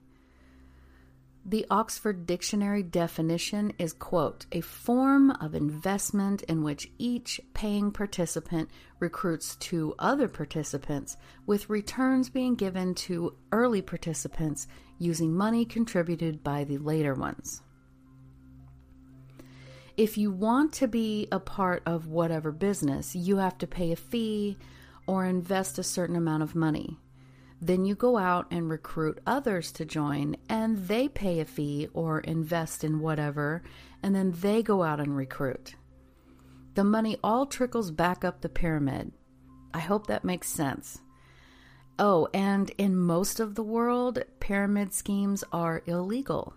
The 1.46 1.66
Oxford 1.70 2.26
Dictionary 2.26 2.82
definition 2.82 3.72
is, 3.78 3.94
quote, 3.94 4.44
a 4.52 4.60
form 4.60 5.30
of 5.30 5.54
investment 5.54 6.42
in 6.42 6.62
which 6.62 6.92
each 6.98 7.40
paying 7.54 7.92
participant 7.92 8.68
recruits 8.98 9.56
two 9.56 9.94
other 9.98 10.28
participants, 10.28 11.16
with 11.46 11.70
returns 11.70 12.28
being 12.28 12.56
given 12.56 12.94
to 12.96 13.36
early 13.52 13.80
participants 13.80 14.68
using 14.98 15.34
money 15.34 15.64
contributed 15.64 16.44
by 16.44 16.64
the 16.64 16.76
later 16.76 17.14
ones. 17.14 17.62
If 19.96 20.18
you 20.18 20.30
want 20.30 20.74
to 20.74 20.88
be 20.88 21.26
a 21.32 21.40
part 21.40 21.82
of 21.86 22.06
whatever 22.06 22.52
business, 22.52 23.16
you 23.16 23.38
have 23.38 23.56
to 23.58 23.66
pay 23.66 23.92
a 23.92 23.96
fee 23.96 24.58
or 25.06 25.24
invest 25.24 25.78
a 25.78 25.82
certain 25.82 26.16
amount 26.16 26.42
of 26.42 26.54
money. 26.54 26.98
Then 27.60 27.84
you 27.84 27.94
go 27.94 28.16
out 28.16 28.46
and 28.50 28.70
recruit 28.70 29.20
others 29.26 29.70
to 29.72 29.84
join, 29.84 30.36
and 30.48 30.78
they 30.88 31.08
pay 31.08 31.40
a 31.40 31.44
fee 31.44 31.88
or 31.92 32.20
invest 32.20 32.84
in 32.84 33.00
whatever, 33.00 33.62
and 34.02 34.14
then 34.14 34.32
they 34.40 34.62
go 34.62 34.82
out 34.82 35.00
and 35.00 35.14
recruit. 35.14 35.74
The 36.74 36.84
money 36.84 37.18
all 37.22 37.46
trickles 37.46 37.90
back 37.90 38.24
up 38.24 38.40
the 38.40 38.48
pyramid. 38.48 39.12
I 39.74 39.80
hope 39.80 40.06
that 40.06 40.24
makes 40.24 40.48
sense. 40.48 41.00
Oh, 41.98 42.28
and 42.32 42.70
in 42.78 42.96
most 42.96 43.40
of 43.40 43.56
the 43.56 43.62
world, 43.62 44.22
pyramid 44.40 44.94
schemes 44.94 45.44
are 45.52 45.82
illegal. 45.84 46.54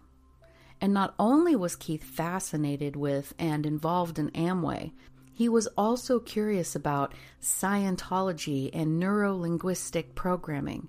And 0.79 0.93
not 0.93 1.15
only 1.19 1.55
was 1.55 1.75
Keith 1.75 2.03
fascinated 2.03 2.95
with 2.95 3.33
and 3.37 3.65
involved 3.65 4.19
in 4.19 4.29
Amway, 4.31 4.93
he 5.33 5.49
was 5.49 5.67
also 5.77 6.19
curious 6.19 6.75
about 6.75 7.13
Scientology 7.41 8.69
and 8.71 9.01
neurolinguistic 9.01 10.13
programming, 10.15 10.87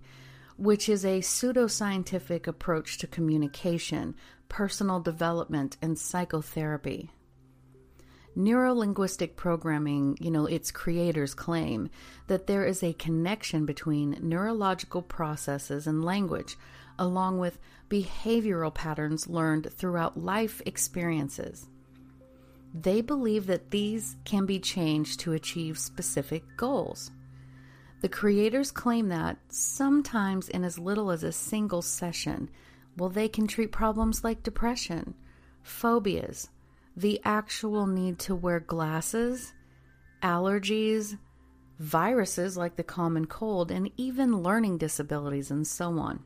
which 0.56 0.88
is 0.88 1.04
a 1.04 1.20
pseudoscientific 1.20 2.46
approach 2.46 2.98
to 2.98 3.06
communication, 3.06 4.14
personal 4.48 5.00
development, 5.00 5.76
and 5.80 5.98
psychotherapy. 5.98 7.10
Neurolinguistic 8.36 9.36
programming, 9.36 10.18
you 10.20 10.30
know, 10.30 10.46
its 10.46 10.70
creators 10.70 11.34
claim 11.34 11.88
that 12.26 12.46
there 12.46 12.64
is 12.64 12.82
a 12.82 12.92
connection 12.94 13.64
between 13.64 14.18
neurological 14.20 15.02
processes 15.02 15.86
and 15.86 16.04
language, 16.04 16.56
along 16.98 17.38
with 17.38 17.58
behavioral 17.88 18.74
patterns 18.74 19.28
learned 19.28 19.72
throughout 19.72 20.18
life 20.18 20.60
experiences. 20.66 21.68
They 22.74 23.02
believe 23.02 23.46
that 23.46 23.70
these 23.70 24.16
can 24.24 24.46
be 24.46 24.58
changed 24.58 25.20
to 25.20 25.32
achieve 25.32 25.78
specific 25.78 26.42
goals. 26.56 27.12
The 28.00 28.08
creators 28.08 28.72
claim 28.72 29.08
that, 29.08 29.38
sometimes 29.48 30.48
in 30.48 30.64
as 30.64 30.78
little 30.78 31.12
as 31.12 31.22
a 31.22 31.30
single 31.32 31.82
session, 31.82 32.50
well, 32.96 33.08
they 33.08 33.28
can 33.28 33.46
treat 33.46 33.70
problems 33.70 34.24
like 34.24 34.42
depression, 34.42 35.14
phobias, 35.62 36.48
the 36.96 37.20
actual 37.24 37.86
need 37.86 38.18
to 38.20 38.34
wear 38.34 38.60
glasses, 38.60 39.52
allergies, 40.22 41.16
viruses 41.78 42.56
like 42.56 42.76
the 42.76 42.82
common 42.82 43.26
cold, 43.26 43.70
and 43.70 43.90
even 43.96 44.42
learning 44.42 44.78
disabilities 44.78 45.50
and 45.50 45.66
so 45.66 45.98
on. 45.98 46.22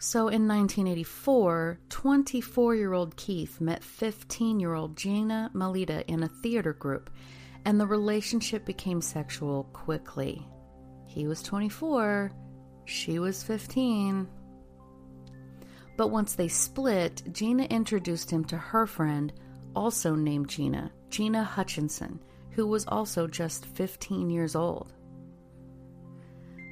So 0.00 0.28
in 0.28 0.46
1984, 0.46 1.80
24 1.88 2.74
year 2.76 2.92
old 2.92 3.16
Keith 3.16 3.60
met 3.60 3.82
15 3.82 4.60
year 4.60 4.74
old 4.74 4.96
Gina 4.96 5.50
Melita 5.52 6.08
in 6.08 6.22
a 6.22 6.28
theater 6.28 6.72
group, 6.72 7.10
and 7.64 7.80
the 7.80 7.86
relationship 7.86 8.64
became 8.64 9.00
sexual 9.00 9.64
quickly. 9.72 10.46
He 11.06 11.26
was 11.26 11.42
24, 11.42 12.30
she 12.84 13.18
was 13.18 13.42
15. 13.42 14.28
But 15.96 16.08
once 16.08 16.34
they 16.34 16.48
split, 16.48 17.24
Gina 17.32 17.64
introduced 17.64 18.30
him 18.30 18.44
to 18.46 18.56
her 18.56 18.86
friend, 18.86 19.32
also 19.74 20.14
named 20.14 20.48
Gina, 20.48 20.92
Gina 21.10 21.42
Hutchinson, 21.42 22.20
who 22.52 22.68
was 22.68 22.86
also 22.86 23.26
just 23.26 23.66
15 23.66 24.30
years 24.30 24.54
old. 24.54 24.92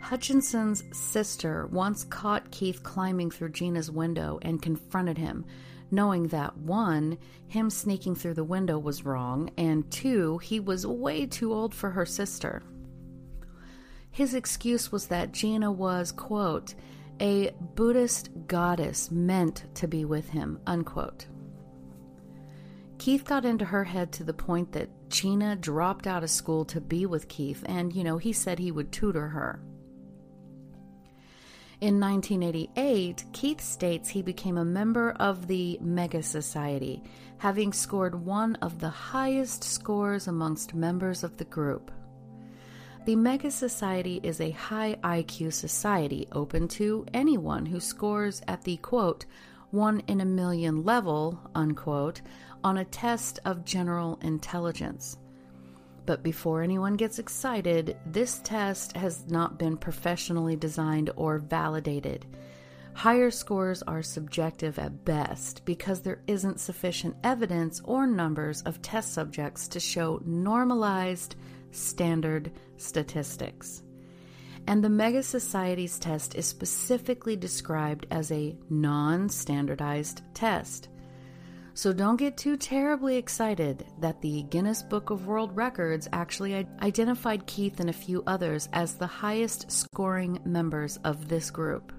Hutchinson's 0.00 0.84
sister 0.92 1.66
once 1.66 2.04
caught 2.04 2.50
Keith 2.50 2.82
climbing 2.82 3.30
through 3.30 3.50
Gina's 3.50 3.90
window 3.90 4.38
and 4.42 4.62
confronted 4.62 5.18
him, 5.18 5.44
knowing 5.90 6.28
that 6.28 6.56
one, 6.58 7.18
him 7.48 7.70
sneaking 7.70 8.14
through 8.14 8.34
the 8.34 8.44
window 8.44 8.78
was 8.78 9.04
wrong, 9.04 9.50
and 9.56 9.90
two, 9.90 10.38
he 10.38 10.60
was 10.60 10.86
way 10.86 11.26
too 11.26 11.52
old 11.52 11.74
for 11.74 11.90
her 11.90 12.06
sister. 12.06 12.62
His 14.10 14.34
excuse 14.34 14.90
was 14.90 15.08
that 15.08 15.32
Gina 15.32 15.70
was, 15.70 16.12
quote, 16.12 16.74
a 17.20 17.50
Buddhist 17.74 18.30
goddess 18.46 19.10
meant 19.10 19.64
to 19.74 19.88
be 19.88 20.04
with 20.04 20.28
him, 20.28 20.60
unquote. 20.66 21.26
Keith 22.98 23.24
got 23.24 23.44
into 23.44 23.64
her 23.64 23.84
head 23.84 24.12
to 24.12 24.24
the 24.24 24.32
point 24.32 24.72
that 24.72 24.88
Gina 25.10 25.56
dropped 25.56 26.06
out 26.06 26.22
of 26.22 26.30
school 26.30 26.64
to 26.66 26.80
be 26.80 27.06
with 27.06 27.28
Keith, 27.28 27.62
and, 27.66 27.94
you 27.94 28.04
know, 28.04 28.18
he 28.18 28.32
said 28.32 28.58
he 28.58 28.72
would 28.72 28.90
tutor 28.90 29.28
her. 29.28 29.60
In 31.86 32.00
1988, 32.00 33.26
Keith 33.32 33.60
states 33.60 34.08
he 34.08 34.20
became 34.20 34.58
a 34.58 34.64
member 34.64 35.12
of 35.20 35.46
the 35.46 35.78
Mega 35.80 36.20
Society, 36.20 37.00
having 37.38 37.72
scored 37.72 38.26
one 38.26 38.56
of 38.56 38.80
the 38.80 38.88
highest 38.88 39.62
scores 39.62 40.26
amongst 40.26 40.74
members 40.74 41.22
of 41.22 41.36
the 41.36 41.44
group. 41.44 41.92
The 43.04 43.14
Mega 43.14 43.52
Society 43.52 44.18
is 44.24 44.40
a 44.40 44.50
high 44.50 44.96
IQ 45.04 45.52
society 45.52 46.26
open 46.32 46.66
to 46.70 47.06
anyone 47.14 47.64
who 47.64 47.78
scores 47.78 48.42
at 48.48 48.62
the 48.62 48.78
quote, 48.78 49.24
one 49.70 50.00
in 50.08 50.20
a 50.20 50.24
million 50.24 50.82
level, 50.82 51.38
unquote, 51.54 52.20
on 52.64 52.78
a 52.78 52.84
test 52.84 53.38
of 53.44 53.64
general 53.64 54.18
intelligence. 54.22 55.18
But 56.06 56.22
before 56.22 56.62
anyone 56.62 56.94
gets 56.94 57.18
excited, 57.18 57.96
this 58.06 58.40
test 58.44 58.96
has 58.96 59.26
not 59.26 59.58
been 59.58 59.76
professionally 59.76 60.54
designed 60.54 61.10
or 61.16 61.38
validated. 61.38 62.24
Higher 62.94 63.30
scores 63.30 63.82
are 63.82 64.02
subjective 64.02 64.78
at 64.78 65.04
best 65.04 65.64
because 65.66 66.00
there 66.00 66.22
isn't 66.26 66.60
sufficient 66.60 67.16
evidence 67.24 67.82
or 67.84 68.06
numbers 68.06 68.62
of 68.62 68.80
test 68.80 69.12
subjects 69.12 69.68
to 69.68 69.80
show 69.80 70.22
normalized 70.24 71.34
standard 71.72 72.52
statistics. 72.78 73.82
And 74.68 74.82
the 74.82 74.88
Mega 74.88 75.22
Society's 75.22 75.98
test 75.98 76.36
is 76.36 76.46
specifically 76.46 77.36
described 77.36 78.06
as 78.10 78.32
a 78.32 78.56
non 78.70 79.28
standardized 79.28 80.22
test. 80.32 80.88
So 81.76 81.92
don't 81.92 82.16
get 82.16 82.38
too 82.38 82.56
terribly 82.56 83.16
excited 83.16 83.84
that 84.00 84.22
the 84.22 84.44
Guinness 84.44 84.82
Book 84.82 85.10
of 85.10 85.26
World 85.26 85.54
Records 85.54 86.08
actually 86.10 86.66
identified 86.80 87.46
Keith 87.46 87.80
and 87.80 87.90
a 87.90 87.92
few 87.92 88.22
others 88.26 88.70
as 88.72 88.94
the 88.94 89.06
highest 89.06 89.70
scoring 89.70 90.40
members 90.46 90.98
of 91.04 91.28
this 91.28 91.50
group. 91.50 91.92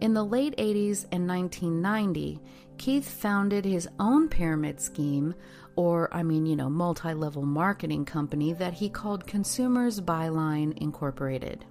In 0.00 0.14
the 0.14 0.24
late 0.24 0.56
80s 0.56 1.06
and 1.12 1.28
1990, 1.28 2.40
Keith 2.76 3.08
founded 3.08 3.64
his 3.64 3.88
own 4.00 4.26
pyramid 4.26 4.80
scheme, 4.80 5.32
or 5.76 6.12
I 6.12 6.24
mean, 6.24 6.46
you 6.46 6.56
know, 6.56 6.68
multi 6.68 7.14
level 7.14 7.42
marketing 7.42 8.04
company 8.04 8.52
that 8.54 8.74
he 8.74 8.88
called 8.88 9.28
Consumers 9.28 10.00
Buyline 10.00 10.76
Incorporated. 10.78 11.64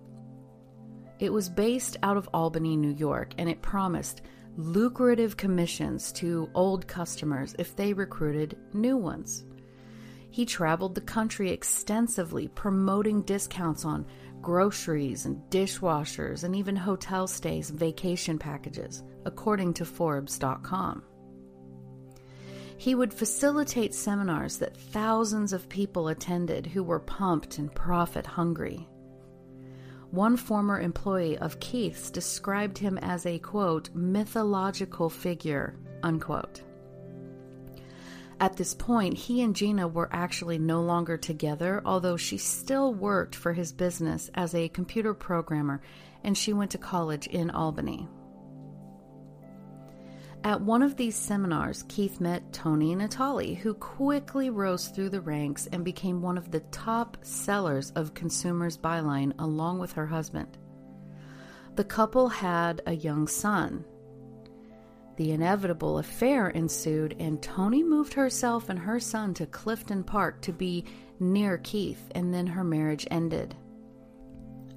It 1.20 1.34
was 1.34 1.50
based 1.50 1.98
out 2.04 2.16
of 2.16 2.30
Albany, 2.34 2.78
New 2.78 2.94
York, 2.94 3.34
and 3.38 3.50
it 3.50 3.62
promised 3.62 4.22
lucrative 4.58 5.38
commissions 5.38 6.12
to 6.14 6.50
old 6.54 6.88
customers 6.88 7.56
if 7.60 7.76
they 7.76 7.94
recruited 7.94 8.58
new 8.74 8.98
ones. 8.98 9.46
He 10.32 10.46
traveled 10.46 10.96
the 10.96 11.02
country 11.02 11.50
extensively, 11.52 12.48
promoting 12.50 13.24
discounts 13.24 13.86
on 13.86 14.06
groceries 14.42 15.26
and 15.26 15.42
dishwashers 15.50 16.44
and 16.44 16.56
even 16.56 16.76
hotel 16.76 17.28
stays 17.28 17.70
and 17.70 17.80
vacation 17.80 18.38
packages, 18.38 19.04
according 19.26 19.74
to 19.74 19.86
Forbes.com. 19.86 21.04
He 22.78 22.96
would 22.96 23.14
facilitate 23.14 23.94
seminars 23.94 24.58
that 24.60 24.78
thousands 24.78 25.52
of 25.52 25.68
people 25.68 26.08
attended 26.08 26.66
who 26.66 26.84
were 26.84 27.02
pumped 27.02 27.58
and 27.58 27.74
profit 27.74 28.26
hungry. 28.26 28.88
One 30.12 30.38
former 30.38 30.80
employee 30.80 31.38
of 31.38 31.60
Keith's 31.60 32.10
described 32.10 32.80
him 32.80 32.98
as 32.98 33.26
a 33.26 33.38
quote, 33.40 33.90
mythological 33.94 35.10
figure, 35.10 35.76
unquote. 36.02 36.64
At 38.40 38.56
this 38.56 38.74
point, 38.74 39.16
he 39.16 39.42
and 39.42 39.56
Gina 39.56 39.88
were 39.88 40.10
actually 40.12 40.58
no 40.58 40.82
longer 40.82 41.18
together, 41.18 41.82
although 41.86 42.18
she 42.18 42.38
still 42.38 42.94
worked 42.94 43.36
for 43.36 43.54
his 43.54 43.74
business 43.74 44.32
as 44.34 44.56
a 44.56 44.70
computer 44.70 45.14
programmer 45.14 45.82
and 46.24 46.38
she 46.38 46.54
went 46.54 46.72
to 46.72 46.78
college 46.78 47.28
in 47.28 47.52
Albany. 47.52 48.08
At 50.44 50.62
one 50.62 50.82
of 50.82 50.96
these 50.96 51.18
seminars, 51.18 51.84
Keith 51.90 52.22
met 52.22 52.54
Toni 52.54 52.96
Natalie, 52.96 53.56
who 53.56 53.74
quickly 53.74 54.50
rose 54.50 54.88
through 54.88 55.10
the 55.10 55.20
ranks 55.20 55.68
and 55.68 55.84
became 55.84 56.22
one 56.22 56.38
of 56.38 56.50
the 56.50 56.62
top 56.72 57.18
sellers 57.24 57.92
of 57.92 58.14
Consumers 58.14 58.78
Buyline 58.78 59.34
along 59.38 59.80
with 59.80 59.92
her 59.94 60.06
husband. 60.06 60.58
The 61.76 61.84
couple 61.84 62.30
had 62.30 62.82
a 62.86 62.94
young 62.94 63.28
son. 63.28 63.84
The 65.18 65.32
inevitable 65.32 65.98
affair 65.98 66.50
ensued, 66.50 67.18
and 67.20 67.42
Toni 67.44 67.84
moved 67.84 68.14
herself 68.14 68.70
and 68.70 68.80
her 68.80 69.02
son 69.02 69.34
to 69.36 69.46
Clifton 69.46 70.06
Park 70.06 70.42
to 70.44 70.54
be 70.54 70.86
near 71.20 71.58
Keith, 71.58 72.10
and 72.16 72.34
then 72.34 72.48
her 72.48 72.64
marriage 72.64 73.06
ended. 73.12 73.56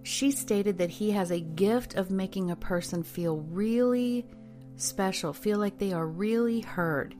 She 0.02 0.32
stated 0.32 0.78
that 0.78 0.90
he 0.90 1.12
has 1.12 1.30
a 1.30 1.40
gift 1.40 1.94
of 1.94 2.10
making 2.10 2.50
a 2.50 2.56
person 2.56 3.04
feel 3.04 3.38
really 3.42 4.26
special, 4.82 5.32
feel 5.32 5.58
like 5.58 5.78
they 5.78 5.92
are 5.92 6.06
really 6.06 6.60
heard, 6.60 7.14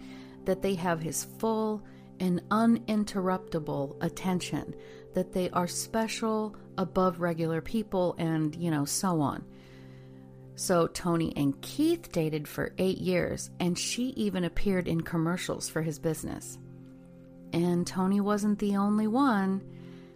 that 0.44 0.62
they 0.62 0.74
have 0.74 1.00
his 1.00 1.24
full 1.38 1.82
and 2.20 2.42
uninterruptible 2.50 3.96
attention, 4.02 4.74
that 5.14 5.32
they 5.32 5.50
are 5.50 5.66
special 5.66 6.56
above 6.78 7.20
regular 7.20 7.60
people, 7.60 8.14
and, 8.18 8.54
you 8.56 8.70
know, 8.70 8.84
so 8.84 9.20
on. 9.20 9.44
So 10.54 10.86
Toni 10.86 11.32
and 11.36 11.60
Keith 11.62 12.12
dated 12.12 12.46
for 12.46 12.74
eight 12.78 12.98
years, 12.98 13.50
and 13.58 13.78
she 13.78 14.08
even 14.10 14.44
appeared 14.44 14.86
in 14.86 15.00
commercials 15.00 15.68
for 15.68 15.82
his 15.82 15.98
business. 15.98 16.58
And 17.52 17.86
Toni 17.86 18.20
wasn't 18.20 18.58
the 18.58 18.76
only 18.76 19.06
one 19.06 19.62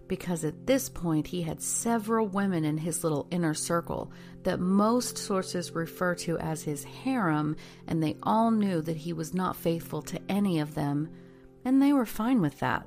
because 0.09 0.45
at 0.45 0.67
this 0.67 0.89
point 0.89 1.27
he 1.27 1.43
had 1.43 1.63
several 1.63 2.27
women 2.27 2.65
in 2.65 2.79
his 2.79 3.03
little 3.03 3.27
inner 3.31 3.55
circle 3.55 4.13
that 4.43 4.61
most 4.61 5.19
sources 5.19 5.73
refer 5.73 6.15
to 6.15 6.39
as 6.39 6.63
his 6.63 6.85
harem, 6.85 7.57
and 7.87 8.03
they 8.03 8.17
all 8.23 8.51
knew 8.51 8.81
that 8.83 8.97
he 8.97 9.13
was 9.13 9.35
not 9.35 9.57
faithful 9.57 10.03
to 10.03 10.21
any 10.29 10.61
of 10.61 10.75
them, 10.75 11.09
and 11.65 11.83
they 11.83 11.93
were 11.93 12.07
fine 12.07 12.41
with 12.41 12.59
that. 12.61 12.87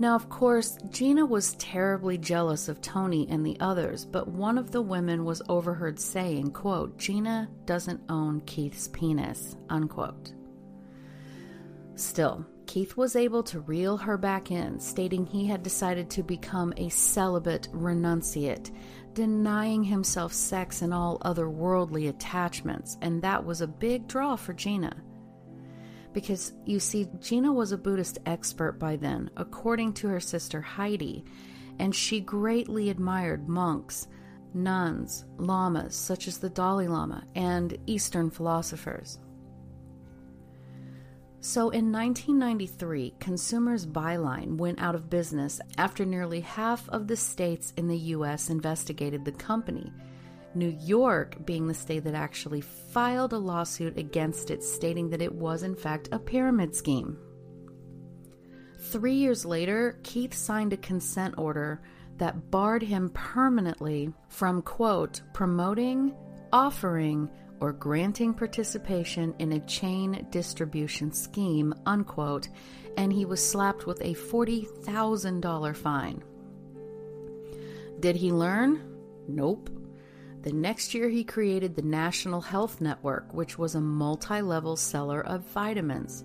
Now, 0.00 0.14
of 0.14 0.30
course, 0.30 0.78
Gina 0.88 1.26
was 1.26 1.52
terribly 1.56 2.16
jealous 2.16 2.70
of 2.70 2.80
Toni 2.80 3.28
and 3.28 3.44
the 3.44 3.58
others, 3.60 4.06
but 4.06 4.28
one 4.28 4.56
of 4.56 4.70
the 4.70 4.80
women 4.80 5.26
was 5.26 5.42
overheard 5.46 6.00
saying, 6.00 6.52
quote, 6.52 6.96
Gina 6.96 7.50
doesn't 7.66 8.00
own 8.08 8.40
Keith's 8.40 8.88
penis, 8.88 9.56
unquote. 9.68 10.32
Still, 11.96 12.46
Keith 12.70 12.96
was 12.96 13.16
able 13.16 13.42
to 13.42 13.58
reel 13.58 13.96
her 13.96 14.16
back 14.16 14.52
in, 14.52 14.78
stating 14.78 15.26
he 15.26 15.44
had 15.44 15.60
decided 15.60 16.08
to 16.08 16.22
become 16.22 16.72
a 16.76 16.88
celibate 16.88 17.66
renunciate, 17.72 18.70
denying 19.12 19.82
himself 19.82 20.32
sex 20.32 20.80
and 20.80 20.94
all 20.94 21.18
other 21.22 21.50
worldly 21.50 22.06
attachments, 22.06 22.96
and 23.02 23.20
that 23.22 23.44
was 23.44 23.60
a 23.60 23.66
big 23.66 24.06
draw 24.06 24.36
for 24.36 24.52
Gina. 24.52 24.96
Because 26.12 26.52
you 26.64 26.78
see, 26.78 27.08
Gina 27.18 27.52
was 27.52 27.72
a 27.72 27.76
Buddhist 27.76 28.20
expert 28.24 28.78
by 28.78 28.94
then, 28.94 29.30
according 29.36 29.92
to 29.94 30.06
her 30.06 30.20
sister 30.20 30.60
Heidi, 30.60 31.24
and 31.80 31.92
she 31.92 32.20
greatly 32.20 32.88
admired 32.88 33.48
monks, 33.48 34.06
nuns, 34.54 35.24
lamas 35.38 35.96
such 35.96 36.28
as 36.28 36.38
the 36.38 36.50
Dalai 36.50 36.86
Lama, 36.86 37.24
and 37.34 37.76
Eastern 37.88 38.30
philosophers. 38.30 39.18
So 41.42 41.70
in 41.70 41.90
1993, 41.90 43.14
Consumers 43.18 43.86
Buyline 43.86 44.58
went 44.58 44.80
out 44.80 44.94
of 44.94 45.08
business 45.08 45.58
after 45.78 46.04
nearly 46.04 46.40
half 46.40 46.86
of 46.90 47.06
the 47.06 47.16
states 47.16 47.72
in 47.78 47.88
the 47.88 47.96
U.S. 47.96 48.50
investigated 48.50 49.24
the 49.24 49.32
company. 49.32 49.90
New 50.54 50.76
York 50.80 51.46
being 51.46 51.66
the 51.66 51.72
state 51.72 52.04
that 52.04 52.14
actually 52.14 52.60
filed 52.60 53.32
a 53.32 53.38
lawsuit 53.38 53.96
against 53.96 54.50
it, 54.50 54.62
stating 54.62 55.08
that 55.10 55.22
it 55.22 55.34
was, 55.34 55.62
in 55.62 55.74
fact, 55.74 56.10
a 56.12 56.18
pyramid 56.18 56.74
scheme. 56.74 57.16
Three 58.78 59.14
years 59.14 59.46
later, 59.46 59.98
Keith 60.02 60.34
signed 60.34 60.74
a 60.74 60.78
consent 60.78 61.36
order 61.38 61.80
that 62.18 62.50
barred 62.50 62.82
him 62.82 63.08
permanently 63.14 64.12
from, 64.28 64.60
quote, 64.60 65.22
promoting, 65.32 66.14
offering, 66.52 67.30
or 67.60 67.72
granting 67.72 68.34
participation 68.34 69.34
in 69.38 69.52
a 69.52 69.66
chain 69.66 70.26
distribution 70.30 71.12
scheme, 71.12 71.74
unquote, 71.86 72.48
and 72.96 73.12
he 73.12 73.24
was 73.24 73.46
slapped 73.46 73.86
with 73.86 74.00
a 74.00 74.14
$40,000 74.14 75.76
fine. 75.76 76.22
Did 78.00 78.16
he 78.16 78.32
learn? 78.32 78.82
Nope. 79.28 79.70
The 80.42 80.52
next 80.52 80.94
year, 80.94 81.10
he 81.10 81.22
created 81.22 81.76
the 81.76 81.82
National 81.82 82.40
Health 82.40 82.80
Network, 82.80 83.34
which 83.34 83.58
was 83.58 83.74
a 83.74 83.80
multi 83.80 84.40
level 84.40 84.74
seller 84.74 85.20
of 85.20 85.42
vitamins. 85.42 86.24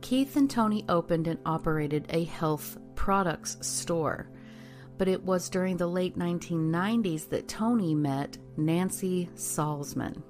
Keith 0.00 0.36
and 0.36 0.50
Toni 0.50 0.84
opened 0.88 1.28
and 1.28 1.38
operated 1.46 2.06
a 2.10 2.24
health 2.24 2.76
products 2.96 3.56
store, 3.60 4.28
but 4.96 5.06
it 5.06 5.22
was 5.22 5.48
during 5.48 5.76
the 5.76 5.86
late 5.86 6.18
1990s 6.18 7.28
that 7.28 7.46
Toni 7.46 7.94
met 7.94 8.38
Nancy 8.56 9.28
Salzman. 9.36 10.22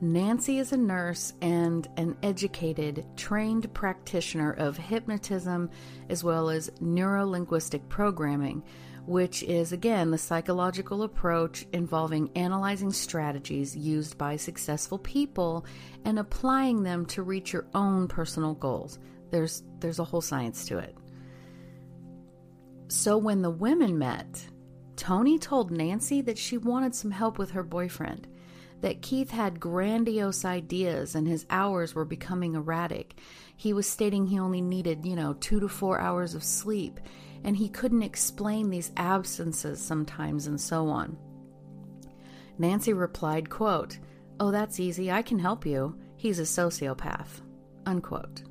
Nancy 0.00 0.58
is 0.58 0.72
a 0.72 0.76
nurse 0.76 1.32
and 1.40 1.88
an 1.96 2.18
educated, 2.22 3.06
trained 3.16 3.72
practitioner 3.72 4.52
of 4.52 4.76
hypnotism 4.76 5.70
as 6.10 6.22
well 6.22 6.50
as 6.50 6.68
neurolinguistic 6.82 7.88
programming, 7.88 8.62
which 9.06 9.42
is 9.44 9.72
again 9.72 10.10
the 10.10 10.18
psychological 10.18 11.02
approach 11.02 11.66
involving 11.72 12.30
analyzing 12.36 12.92
strategies 12.92 13.74
used 13.74 14.18
by 14.18 14.36
successful 14.36 14.98
people 14.98 15.64
and 16.04 16.18
applying 16.18 16.82
them 16.82 17.06
to 17.06 17.22
reach 17.22 17.54
your 17.54 17.66
own 17.74 18.06
personal 18.06 18.52
goals. 18.52 18.98
There's 19.30 19.62
there's 19.80 19.98
a 19.98 20.04
whole 20.04 20.20
science 20.20 20.66
to 20.66 20.76
it. 20.76 20.94
So 22.88 23.16
when 23.16 23.40
the 23.40 23.50
women 23.50 23.98
met, 23.98 24.46
Toni 24.96 25.38
told 25.38 25.70
Nancy 25.70 26.20
that 26.20 26.36
she 26.36 26.58
wanted 26.58 26.94
some 26.94 27.10
help 27.10 27.38
with 27.38 27.52
her 27.52 27.62
boyfriend 27.62 28.28
that 28.80 29.02
Keith 29.02 29.30
had 29.30 29.60
grandiose 29.60 30.44
ideas 30.44 31.14
and 31.14 31.26
his 31.26 31.46
hours 31.50 31.94
were 31.94 32.04
becoming 32.04 32.54
erratic. 32.54 33.18
He 33.56 33.72
was 33.72 33.86
stating 33.86 34.26
he 34.26 34.38
only 34.38 34.60
needed, 34.60 35.06
you 35.06 35.16
know, 35.16 35.34
two 35.34 35.60
to 35.60 35.68
four 35.68 35.98
hours 35.98 36.34
of 36.34 36.44
sleep, 36.44 37.00
and 37.44 37.56
he 37.56 37.68
couldn't 37.68 38.02
explain 38.02 38.70
these 38.70 38.92
absences 38.96 39.80
sometimes 39.80 40.46
and 40.46 40.60
so 40.60 40.88
on. 40.88 41.16
Nancy 42.58 42.92
replied, 42.92 43.50
quote, 43.50 43.98
Oh, 44.38 44.50
that's 44.50 44.80
easy. 44.80 45.10
I 45.10 45.22
can 45.22 45.38
help 45.38 45.64
you. 45.64 45.98
He's 46.16 46.38
a 46.38 46.42
sociopath. 46.42 47.40
Unquote. 47.86 48.42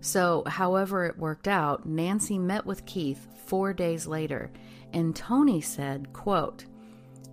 So, 0.00 0.44
however 0.46 1.04
it 1.06 1.18
worked 1.18 1.48
out, 1.48 1.86
Nancy 1.86 2.38
met 2.38 2.66
with 2.66 2.86
Keith 2.86 3.26
four 3.46 3.72
days 3.72 4.06
later, 4.06 4.50
and 4.92 5.14
Toni 5.14 5.60
said, 5.60 6.12
quote, 6.12 6.64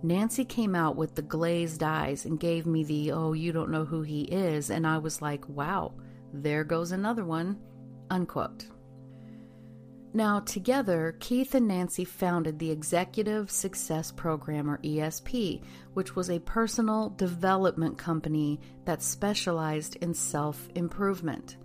Nancy 0.04 0.44
came 0.44 0.74
out 0.74 0.96
with 0.96 1.14
the 1.14 1.22
glazed 1.22 1.82
eyes 1.82 2.26
and 2.26 2.38
gave 2.38 2.66
me 2.66 2.84
the, 2.84 3.12
oh, 3.12 3.32
you 3.32 3.52
don't 3.52 3.70
know 3.70 3.86
who 3.86 4.02
he 4.02 4.24
is. 4.24 4.68
And 4.68 4.86
I 4.86 4.98
was 4.98 5.22
like, 5.22 5.48
wow, 5.48 5.94
there 6.30 6.62
goes 6.62 6.92
another 6.92 7.24
one. 7.24 7.58
Unquote. 8.10 8.66
Now, 10.12 10.40
together, 10.40 11.16
Keith 11.20 11.54
and 11.54 11.66
Nancy 11.66 12.04
founded 12.04 12.58
the 12.58 12.70
Executive 12.70 13.50
Success 13.50 14.12
Program, 14.12 14.70
or 14.70 14.76
ESP, 14.78 15.62
which 15.94 16.14
was 16.14 16.28
a 16.28 16.38
personal 16.38 17.08
development 17.08 17.96
company 17.96 18.60
that 18.84 19.02
specialized 19.02 19.96
in 20.02 20.12
self 20.12 20.68
improvement. 20.74 21.56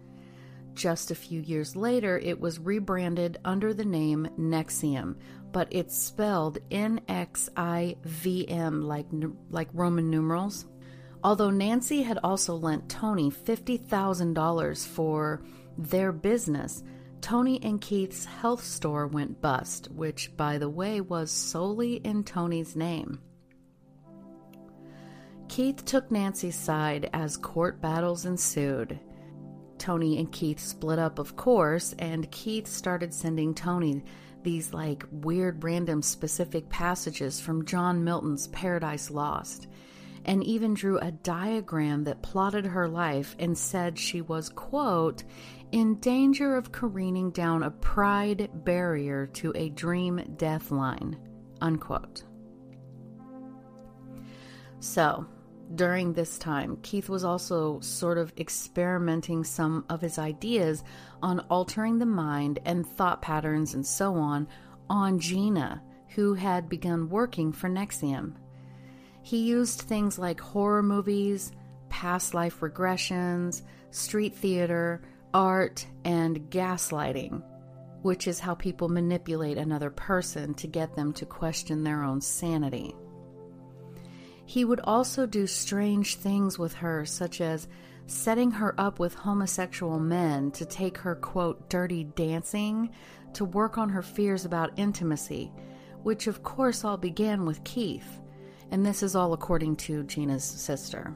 Just 0.73 1.12
a 1.12 1.15
few 1.15 1.41
years 1.41 1.75
later, 1.75 2.17
it 2.17 2.39
was 2.39 2.58
rebranded 2.58 3.38
under 3.43 3.73
the 3.73 3.84
name 3.84 4.30
NXIVM, 4.39 5.17
but 5.51 5.67
it's 5.71 5.97
spelled 5.97 6.59
N 6.71 7.01
X 7.07 7.49
I 7.55 7.97
V 8.03 8.47
M 8.47 8.81
like 8.81 9.07
like 9.49 9.69
Roman 9.73 10.09
numerals. 10.09 10.65
Although 11.23 11.49
Nancy 11.49 12.01
had 12.01 12.19
also 12.23 12.55
lent 12.55 12.89
Toni 12.89 13.29
$50,000 13.29 14.88
for 14.88 15.41
their 15.77 16.13
business, 16.13 16.81
Toni 17.19 17.59
and 17.62 17.81
Keith's 17.81 18.23
health 18.23 18.63
store 18.63 19.07
went 19.07 19.41
bust, 19.41 19.89
which, 19.91 20.35
by 20.38 20.57
the 20.57 20.69
way, 20.69 21.01
was 21.01 21.29
solely 21.29 21.95
in 21.95 22.23
Toni's 22.23 22.75
name. 22.75 23.19
Keith 25.49 25.83
took 25.83 26.09
Nancy's 26.09 26.55
side 26.55 27.09
as 27.12 27.35
court 27.35 27.81
battles 27.81 28.25
ensued. 28.25 28.99
Toni 29.77 30.19
and 30.19 30.31
Keith 30.31 30.59
split 30.59 30.99
up, 30.99 31.19
of 31.19 31.35
course, 31.35 31.95
and 31.99 32.31
Keith 32.31 32.67
started 32.67 33.13
sending 33.13 33.53
Toni 33.53 34.03
these 34.43 34.73
like 34.73 35.06
weird, 35.12 35.63
random, 35.63 36.02
specific 36.02 36.69
passages 36.69 37.39
from 37.39 37.65
John 37.65 38.04
Milton's 38.04 38.47
Paradise 38.47 39.10
Lost, 39.10 39.67
and 40.25 40.43
even 40.43 40.73
drew 40.73 40.97
a 40.99 41.12
diagram 41.12 42.04
that 42.04 42.21
plotted 42.21 42.65
her 42.65 42.88
life 42.88 43.36
and 43.39 43.58
said 43.58 43.97
she 43.97 44.21
was, 44.21 44.49
quote, 44.49 45.23
in 45.71 45.95
danger 45.95 46.56
of 46.56 46.71
careening 46.71 47.32
down 47.32 47.63
a 47.63 47.71
pride 47.71 48.49
barrier 48.65 49.28
to 49.28 49.52
a 49.56 49.69
dream 49.69 50.36
death 50.38 50.71
line, 50.71 51.17
unquote. 51.62 52.23
So, 54.80 55.25
during 55.75 56.13
this 56.13 56.39
time, 56.39 56.78
Keith 56.82 57.10
was 57.10 57.23
also 57.23 57.80
sort 57.82 58.17
of 58.17 58.34
experimenting 58.38 59.43
some 59.43 59.86
of 59.89 60.02
his 60.02 60.17
ideas 60.17 60.84
on 61.21 61.39
altering 61.49 61.97
the 61.97 62.05
mind 62.05 62.60
and 62.65 62.86
thought 62.86 63.21
patterns 63.21 63.73
and 63.73 63.86
so 63.86 64.15
on, 64.15 64.47
on 64.89 65.19
Gina, 65.19 65.82
who 66.15 66.34
had 66.34 66.69
begun 66.69 67.10
working 67.10 67.51
for 67.51 67.69
NXIVM. 67.69 68.36
He 69.21 69.38
used 69.39 69.82
things 69.82 70.17
like 70.17 70.39
horror 70.39 70.82
movies, 70.82 71.51
past 71.89 72.34
life 72.34 72.62
regressions, 72.62 73.62
street 73.91 74.36
theater, 74.36 75.01
art, 75.34 75.86
and 76.03 76.49
gaslighting, 76.49 77.43
which 78.01 78.27
is 78.27 78.39
how 78.39 78.55
people 78.55 78.89
manipulate 78.89 79.58
another 79.58 79.89
person 79.89 80.53
to 80.55 80.67
get 80.67 80.95
them 80.95 81.13
to 81.13 81.25
question 81.25 81.84
their 81.84 82.03
own 82.03 82.21
sanity. 82.21 82.95
He 84.45 84.65
would 84.65 84.79
also 84.79 85.27
do 85.27 85.45
strange 85.45 86.15
things 86.15 86.58
with 86.58 86.73
her, 86.75 87.05
such 87.05 87.39
as 87.39 87.67
setting 88.09 88.51
her 88.51 88.73
up 88.79 88.99
with 88.99 89.13
homosexual 89.13 89.99
men 89.99 90.51
to 90.51 90.65
take 90.65 90.97
her, 90.97 91.15
quote, 91.15 91.69
dirty 91.69 92.03
dancing 92.03 92.89
to 93.33 93.45
work 93.45 93.77
on 93.77 93.89
her 93.89 94.01
fears 94.01 94.45
about 94.45 94.77
intimacy, 94.77 95.51
which 96.03 96.27
of 96.27 96.43
course 96.43 96.83
all 96.83 96.97
began 96.97 97.45
with 97.45 97.63
Keith, 97.63 98.19
and 98.71 98.85
this 98.85 99.03
is 99.03 99.15
all 99.15 99.33
according 99.33 99.75
to 99.75 100.03
Gina's 100.03 100.43
sister. 100.43 101.15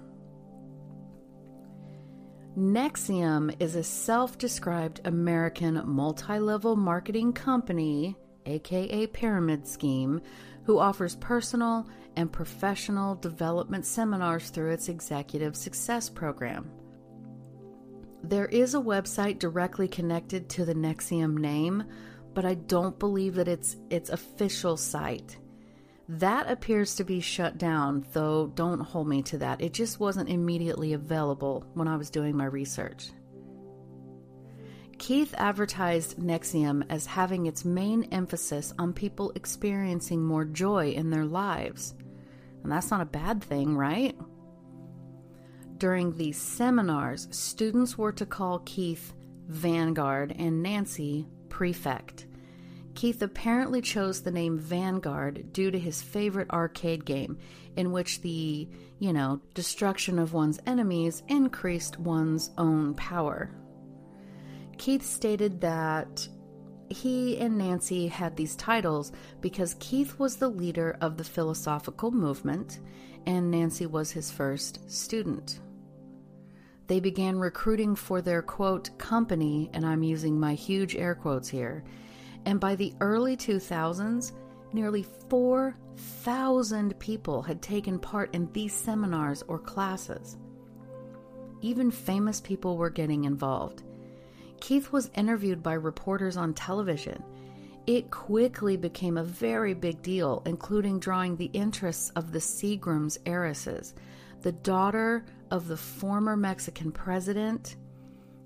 NXIVM 2.57 3.55
is 3.59 3.75
a 3.75 3.83
self 3.83 4.37
described 4.37 5.01
American 5.05 5.81
multi 5.85 6.37
level 6.37 6.75
marketing 6.75 7.33
company, 7.33 8.15
aka 8.45 9.07
pyramid 9.07 9.67
scheme, 9.67 10.21
who 10.65 10.77
offers 10.77 11.15
personal 11.15 11.87
and 12.15 12.31
professional 12.31 13.15
development 13.15 13.85
seminars 13.85 14.51
through 14.51 14.69
its 14.69 14.87
Executive 14.87 15.55
Success 15.55 16.09
Program. 16.09 16.69
There 18.23 18.45
is 18.45 18.73
a 18.73 18.79
website 18.79 19.39
directly 19.39 19.89
connected 19.89 20.47
to 20.49 20.63
the 20.63 20.73
NXIVM 20.73 21.37
name, 21.37 21.83
but 22.33 22.45
I 22.45 22.53
don't 22.53 22.97
believe 22.97 23.35
that 23.35 23.49
it's 23.49 23.75
its 23.89 24.09
official 24.09 24.77
site. 24.77 25.37
That 26.07 26.49
appears 26.49 26.95
to 26.95 27.03
be 27.03 27.19
shut 27.19 27.57
down, 27.57 28.05
though 28.13 28.47
don't 28.47 28.79
hold 28.79 29.07
me 29.07 29.23
to 29.23 29.37
that. 29.39 29.61
It 29.61 29.73
just 29.73 29.99
wasn't 29.99 30.29
immediately 30.29 30.93
available 30.93 31.65
when 31.73 31.87
I 31.87 31.97
was 31.97 32.09
doing 32.09 32.35
my 32.35 32.45
research. 32.45 33.11
Keith 34.99 35.33
advertised 35.37 36.17
NXIVM 36.17 36.85
as 36.89 37.05
having 37.05 37.45
its 37.45 37.65
main 37.65 38.05
emphasis 38.05 38.73
on 38.79 38.93
people 38.93 39.33
experiencing 39.35 40.23
more 40.23 40.45
joy 40.45 40.91
in 40.91 41.09
their 41.09 41.25
lives. 41.25 41.93
And 42.63 42.71
that's 42.71 42.89
not 42.89 43.01
a 43.01 43.05
bad 43.05 43.43
thing, 43.43 43.75
right? 43.75 44.17
During 45.83 46.15
these 46.15 46.41
seminars, 46.41 47.27
students 47.31 47.97
were 47.97 48.13
to 48.13 48.25
call 48.25 48.59
Keith 48.59 49.13
Vanguard 49.49 50.33
and 50.39 50.63
Nancy 50.63 51.27
Prefect. 51.49 52.25
Keith 52.95 53.21
apparently 53.21 53.81
chose 53.81 54.21
the 54.21 54.31
name 54.31 54.57
Vanguard 54.57 55.51
due 55.51 55.71
to 55.71 55.77
his 55.77 56.01
favorite 56.01 56.49
arcade 56.51 57.03
game, 57.03 57.37
in 57.75 57.91
which 57.91 58.21
the, 58.21 58.69
you 58.99 59.11
know, 59.11 59.41
destruction 59.55 60.19
of 60.19 60.31
one's 60.31 60.57
enemies 60.65 61.21
increased 61.27 61.99
one's 61.99 62.51
own 62.57 62.93
power. 62.93 63.51
Keith 64.77 65.03
stated 65.05 65.59
that 65.59 66.25
he 66.87 67.37
and 67.39 67.57
Nancy 67.57 68.07
had 68.07 68.37
these 68.37 68.55
titles 68.55 69.11
because 69.41 69.75
Keith 69.81 70.17
was 70.17 70.37
the 70.37 70.47
leader 70.47 70.95
of 71.01 71.17
the 71.17 71.25
philosophical 71.25 72.09
movement 72.09 72.79
and 73.25 73.51
Nancy 73.51 73.85
was 73.85 74.11
his 74.11 74.31
first 74.31 74.89
student. 74.89 75.59
They 76.87 76.99
began 76.99 77.37
recruiting 77.37 77.95
for 77.95 78.21
their 78.21 78.41
quote 78.41 78.97
company, 78.97 79.69
and 79.73 79.85
I'm 79.85 80.03
using 80.03 80.39
my 80.39 80.53
huge 80.53 80.95
air 80.95 81.15
quotes 81.15 81.47
here. 81.47 81.83
And 82.45 82.59
by 82.59 82.75
the 82.75 82.93
early 82.99 83.37
2000s, 83.37 84.33
nearly 84.73 85.05
4,000 85.29 86.99
people 86.99 87.41
had 87.41 87.61
taken 87.61 87.99
part 87.99 88.33
in 88.35 88.51
these 88.51 88.73
seminars 88.73 89.43
or 89.47 89.59
classes. 89.59 90.37
Even 91.61 91.89
famous 91.89 92.41
people 92.41 92.75
were 92.75 92.89
getting 92.89 93.23
involved. 93.23 93.83
Keith 94.59 94.91
was 94.91 95.11
interviewed 95.15 95.63
by 95.63 95.73
reporters 95.73 96.35
on 96.35 96.53
television. 96.53 97.23
It 97.87 98.11
quickly 98.11 98.77
became 98.77 99.17
a 99.17 99.23
very 99.23 99.73
big 99.73 100.01
deal, 100.01 100.41
including 100.45 100.99
drawing 100.99 101.35
the 101.35 101.51
interests 101.53 102.09
of 102.11 102.31
the 102.31 102.39
Seagrams 102.39 103.17
heiresses, 103.25 103.93
the 104.41 104.51
daughter 104.51 105.25
of 105.53 105.67
the 105.67 105.77
former 105.77 106.35
Mexican 106.35 106.91
president, 106.91 107.75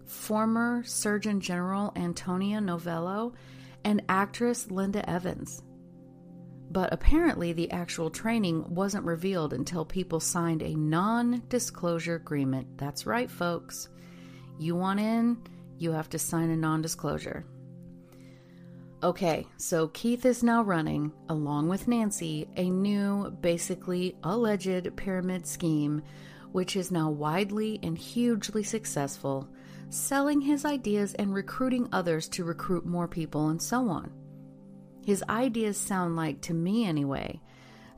former 0.06 0.84
Surgeon 0.84 1.39
General 1.39 1.93
Antonia 1.96 2.60
Novello, 2.60 3.34
and 3.86 4.04
actress 4.10 4.70
Linda 4.70 5.10
Evans. 5.10 5.63
But 6.70 6.91
apparently, 6.91 7.54
the 7.54 7.72
actual 7.72 8.10
training 8.10 8.65
wasn't 8.67 9.06
revealed 9.06 9.54
until 9.54 9.86
people 9.86 10.20
signed 10.20 10.62
a 10.62 10.76
non 10.76 11.43
disclosure 11.48 12.15
agreement. 12.15 12.78
That's 12.78 13.06
right, 13.06 13.32
folks. 13.32 13.88
You 14.60 14.76
want 14.76 15.00
in? 15.00 15.38
you 15.80 15.91
have 15.91 16.10
to 16.10 16.20
sign 16.20 16.50
a 16.50 16.58
non 16.58 16.82
disclosure. 16.82 17.46
Okay, 19.04 19.46
so 19.58 19.88
Keith 19.89 20.26
is 20.26 20.43
now 20.43 20.63
running, 20.63 21.13
along 21.30 21.70
with 21.70 21.88
Nancy, 21.88 22.50
a 22.58 22.70
new, 22.70 23.30
basically 23.30 24.17
alleged 24.24 24.96
pyramid 24.96 25.46
scheme, 25.46 26.02
which 26.58 26.76
is 26.76 26.89
now 26.89 27.08
widely 27.08 27.80
and 27.84 27.96
hugely 27.96 28.63
successful, 28.63 29.48
selling 29.91 30.41
his 30.41 30.65
ideas 30.65 31.13
and 31.13 31.32
recruiting 31.32 31.88
others 31.91 32.28
to 32.28 32.43
recruit 32.43 32.84
more 32.84 33.08
people 33.08 33.50
and 33.50 33.62
so 33.62 33.88
on. 33.88 34.12
His 35.06 35.24
ideas 35.30 35.78
sound 35.78 36.15
like, 36.15 36.41
to 36.41 36.56
me 36.56 36.86
anyway, 36.86 37.39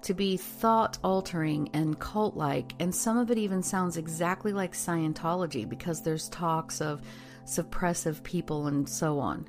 to 0.01 0.13
be 0.13 0.35
thought 0.35 0.97
altering 1.05 1.69
and 1.73 1.97
cult 1.99 2.35
like, 2.35 2.73
and 2.81 2.93
some 2.93 3.17
of 3.17 3.31
it 3.31 3.37
even 3.37 3.63
sounds 3.63 3.95
exactly 3.95 4.51
like 4.51 4.73
Scientology 4.73 5.67
because 5.69 6.01
there's 6.01 6.27
talks 6.27 6.81
of 6.81 7.01
suppressive 7.45 8.21
people, 8.23 8.67
and 8.67 8.89
so 8.89 9.19
on. 9.19 9.47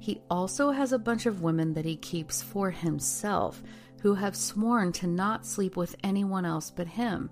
He 0.00 0.20
also 0.28 0.72
has 0.72 0.92
a 0.92 0.98
bunch 0.98 1.26
of 1.26 1.42
women 1.42 1.74
that 1.74 1.84
he 1.84 1.94
keeps 1.94 2.42
for 2.42 2.72
himself 2.72 3.62
who 4.02 4.14
have 4.14 4.34
sworn 4.34 4.90
to 4.94 5.06
not 5.06 5.46
sleep 5.46 5.76
with 5.76 5.94
anyone 6.02 6.44
else 6.44 6.72
but 6.72 6.88
him. 6.88 7.30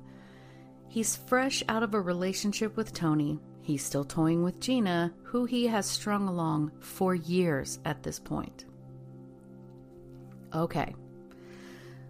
He's 0.93 1.17
fresh 1.17 1.63
out 1.71 1.83
of 1.83 1.95
a 1.95 2.01
relationship 2.03 2.77
with 2.77 2.93
Toni. 2.93 3.41
He's 3.63 3.83
still 3.83 4.05
toying 4.05 4.43
with 4.43 4.61
Gina, 4.61 5.15
who 5.23 5.47
he 5.47 5.67
has 5.69 5.87
strung 5.87 6.29
along 6.29 6.71
for 6.81 7.15
years 7.15 7.79
at 7.87 8.03
this 8.03 8.19
point. 8.19 8.67
Okay. 10.55 10.95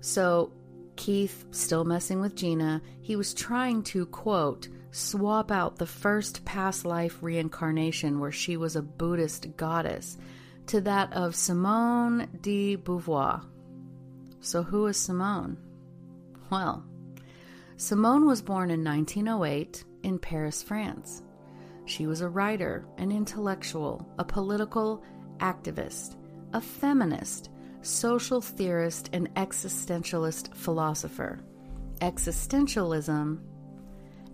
So, 0.00 0.50
Keith 0.96 1.44
still 1.52 1.84
messing 1.84 2.20
with 2.20 2.34
Gina. 2.34 2.82
He 3.02 3.14
was 3.14 3.34
trying 3.34 3.84
to, 3.84 4.04
quote, 4.06 4.66
swap 4.90 5.52
out 5.52 5.76
the 5.76 5.86
first 5.86 6.44
past 6.44 6.84
life 6.84 7.22
reincarnation, 7.22 8.18
where 8.18 8.32
she 8.32 8.56
was 8.56 8.74
a 8.74 8.82
Buddhist 8.82 9.56
goddess, 9.56 10.18
to 10.66 10.80
that 10.80 11.12
of 11.12 11.36
Simone 11.36 12.28
de 12.40 12.74
Beauvoir. 12.74 13.44
So, 14.40 14.64
who 14.64 14.86
is 14.88 14.96
Simone? 14.96 15.56
Well, 16.50 16.84
Simone 17.82 18.26
was 18.28 18.40
born 18.40 18.70
in 18.70 18.84
1908 18.84 19.82
in 20.04 20.16
Paris, 20.16 20.62
France. 20.62 21.24
She 21.84 22.06
was 22.06 22.20
a 22.20 22.28
writer, 22.28 22.86
an 22.96 23.10
intellectual, 23.10 24.06
a 24.20 24.24
political 24.24 25.02
activist, 25.38 26.14
a 26.52 26.60
feminist, 26.60 27.50
social 27.80 28.40
theorist, 28.40 29.10
and 29.12 29.34
existentialist 29.34 30.54
philosopher. 30.54 31.40
Existentialism 31.98 33.40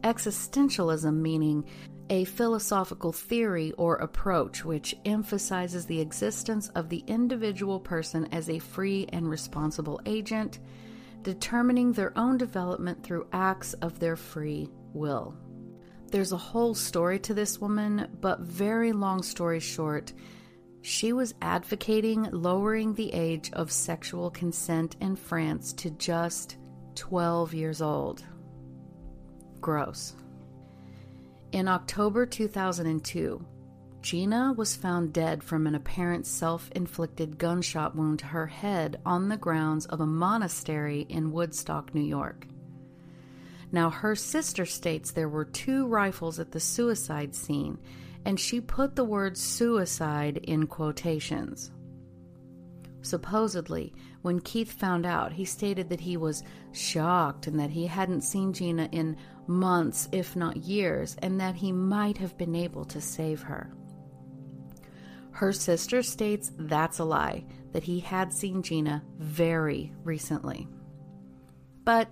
Existentialism 0.03 1.15
meaning 1.15 1.65
a 2.11 2.25
philosophical 2.25 3.13
theory 3.13 3.73
or 3.79 3.97
approach 3.97 4.63
which 4.63 4.95
emphasizes 5.07 5.87
the 5.87 6.03
existence 6.03 6.69
of 6.75 6.91
the 6.91 7.03
individual 7.07 7.81
person 7.81 8.29
as 8.31 8.51
a 8.51 8.59
free 8.59 9.07
and 9.11 9.27
responsible 9.27 10.03
agent, 10.05 10.59
determining 11.23 11.93
their 11.93 12.17
own 12.19 12.39
development 12.39 13.03
through 13.03 13.29
acts 13.33 13.75
of 13.75 13.99
their 13.99 14.17
free 14.17 14.69
will. 14.93 15.35
There's 16.11 16.33
a 16.33 16.39
whole 16.39 16.75
story 16.75 17.19
to 17.21 17.35
this 17.35 17.61
woman, 17.61 18.09
but 18.21 18.41
very 18.41 18.93
long 18.93 19.23
story 19.23 19.61
short, 19.61 20.13
she 20.81 21.13
was 21.13 21.35
advocating 21.43 22.29
lowering 22.33 22.95
the 22.95 23.13
age 23.13 23.51
of 23.53 23.71
sexual 23.71 24.31
consent 24.31 24.97
in 25.01 25.17
France 25.17 25.73
to 25.75 25.91
just 25.91 26.57
12 26.95 27.53
years 27.53 27.83
old. 27.83 28.25
Gross. 29.61 30.15
In 31.53 31.69
October 31.69 32.27
2002, 32.27 33.45
Gina 34.01 34.55
was 34.57 34.77
found 34.77 35.13
dead 35.13 35.43
from 35.43 35.67
an 35.67 35.75
apparent 35.75 36.25
self 36.25 36.71
inflicted 36.73 37.37
gunshot 37.37 37.97
wound 37.97 38.21
to 38.21 38.27
her 38.27 38.47
head 38.47 39.01
on 39.05 39.29
the 39.29 39.37
grounds 39.37 39.87
of 39.87 40.01
a 40.01 40.07
monastery 40.07 41.05
in 41.09 41.33
Woodstock, 41.33 41.95
New 41.95 42.03
York. 42.03 42.47
Now, 43.73 43.91
her 43.91 44.15
sister 44.15 44.65
states 44.65 45.11
there 45.11 45.29
were 45.29 45.45
two 45.45 45.87
rifles 45.87 46.39
at 46.39 46.53
the 46.53 46.61
suicide 46.61 47.35
scene, 47.35 47.79
and 48.25 48.39
she 48.39 48.61
put 48.61 48.97
the 48.97 49.05
word 49.05 49.37
suicide 49.37 50.39
in 50.39 50.67
quotations. 50.67 51.71
Supposedly, 53.03 53.93
when 54.23 54.41
Keith 54.41 54.73
found 54.73 55.07
out, 55.07 55.33
he 55.33 55.45
stated 55.45 55.89
that 55.89 56.01
he 56.01 56.17
was 56.17 56.43
shocked 56.73 57.47
and 57.47 57.59
that 57.61 57.71
he 57.71 57.87
hadn't 57.87 58.23
seen 58.23 58.53
Gina 58.53 58.89
in 58.93 59.17
months, 59.47 60.09
if 60.13 60.35
not 60.35 60.57
years, 60.57 61.17
and 61.21 61.41
that 61.41 61.55
he 61.55 61.73
might 61.73 62.19
have 62.19 62.37
been 62.39 62.55
able 62.55 62.85
to 62.87 63.01
save 63.01 63.43
her. 63.43 63.73
Her 65.39 65.53
sister 65.53 66.03
states 66.03 66.51
that's 66.59 66.99
a 66.99 67.05
lie, 67.05 67.45
that 67.71 67.85
he 67.85 68.01
had 68.01 68.33
seen 68.33 68.61
Gina 68.61 69.05
very 69.21 69.93
recently. 70.03 70.67
But 71.85 72.09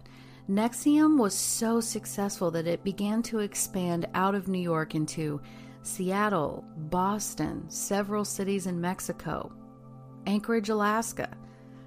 NXIVM 0.48 1.18
was 1.18 1.34
so 1.34 1.80
successful 1.80 2.52
that 2.52 2.68
it 2.68 2.84
began 2.84 3.24
to 3.24 3.40
expand 3.40 4.06
out 4.14 4.36
of 4.36 4.46
New 4.46 4.60
York 4.60 4.94
into 4.94 5.40
Seattle, 5.82 6.64
Boston, 6.76 7.68
several 7.68 8.24
cities 8.24 8.68
in 8.68 8.80
Mexico, 8.80 9.50
Anchorage, 10.28 10.68
Alaska. 10.68 11.36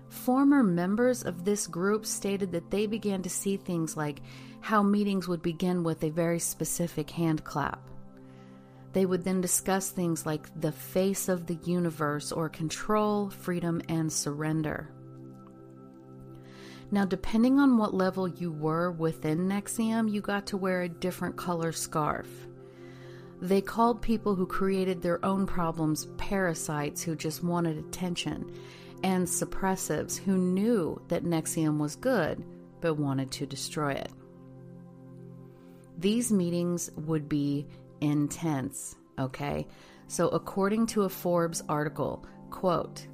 Former 0.09 0.61
members 0.61 1.23
of 1.23 1.45
this 1.45 1.67
group 1.67 2.05
stated 2.05 2.51
that 2.51 2.69
they 2.69 2.85
began 2.85 3.21
to 3.21 3.29
see 3.29 3.55
things 3.55 3.95
like 3.95 4.21
how 4.59 4.83
meetings 4.83 5.29
would 5.29 5.41
begin 5.41 5.85
with 5.85 6.03
a 6.03 6.09
very 6.09 6.39
specific 6.39 7.09
hand 7.09 7.45
clap. 7.45 7.88
They 8.93 9.05
would 9.05 9.23
then 9.23 9.41
discuss 9.41 9.91
things 9.91 10.25
like 10.25 10.49
the 10.59 10.71
face 10.71 11.29
of 11.29 11.45
the 11.45 11.59
universe 11.63 12.31
or 12.31 12.49
control, 12.49 13.29
freedom, 13.29 13.81
and 13.87 14.11
surrender. 14.11 14.89
Now, 16.91 17.05
depending 17.05 17.59
on 17.59 17.77
what 17.77 17.93
level 17.93 18.27
you 18.27 18.51
were 18.51 18.91
within 18.91 19.47
NXIVM, 19.47 20.11
you 20.11 20.21
got 20.21 20.47
to 20.47 20.57
wear 20.57 20.81
a 20.81 20.89
different 20.89 21.37
color 21.37 21.71
scarf. 21.71 22.27
They 23.41 23.61
called 23.61 24.01
people 24.01 24.33
who 24.33 24.47
created 24.47 25.01
their 25.01 25.23
own 25.23 25.45
problems 25.45 26.07
parasites 26.17 27.03
who 27.03 27.15
just 27.15 27.43
wanted 27.43 27.77
attention, 27.77 28.51
and 29.03 29.25
suppressives 29.25 30.17
who 30.17 30.37
knew 30.37 31.01
that 31.07 31.23
NXIVM 31.23 31.77
was 31.77 31.95
good 31.95 32.43
but 32.81 32.95
wanted 32.95 33.29
to 33.31 33.45
destroy 33.45 33.91
it. 33.91 34.11
These 35.97 36.31
meetings 36.31 36.89
would 36.95 37.27
be 37.29 37.67
intense, 38.01 38.95
okay? 39.17 39.67
So 40.07 40.29
according 40.29 40.87
to 40.87 41.03
a 41.03 41.09
Forbes 41.09 41.63
article, 41.69 42.25
quote, 42.49 43.07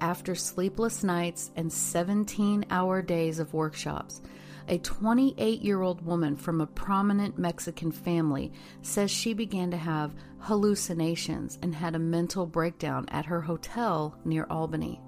after 0.00 0.34
sleepless 0.34 1.04
nights 1.04 1.50
and 1.56 1.72
17 1.72 2.66
hour 2.70 3.02
days 3.02 3.38
of 3.38 3.52
workshops, 3.52 4.22
a 4.68 4.78
28 4.78 5.60
year 5.62 5.82
old 5.82 6.04
woman 6.04 6.36
from 6.36 6.60
a 6.60 6.66
prominent 6.66 7.38
Mexican 7.38 7.90
family 7.90 8.52
says 8.82 9.10
she 9.10 9.34
began 9.34 9.70
to 9.72 9.76
have 9.76 10.14
hallucinations 10.38 11.58
and 11.62 11.74
had 11.74 11.94
a 11.94 11.98
mental 11.98 12.46
breakdown 12.46 13.04
at 13.08 13.26
her 13.26 13.40
hotel 13.40 14.16
near 14.24 14.46
Albany. 14.48 15.00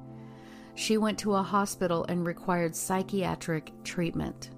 She 0.74 0.96
went 0.96 1.18
to 1.20 1.34
a 1.34 1.42
hospital 1.42 2.04
and 2.08 2.26
required 2.26 2.74
psychiatric 2.74 3.72
treatment. 3.84 4.50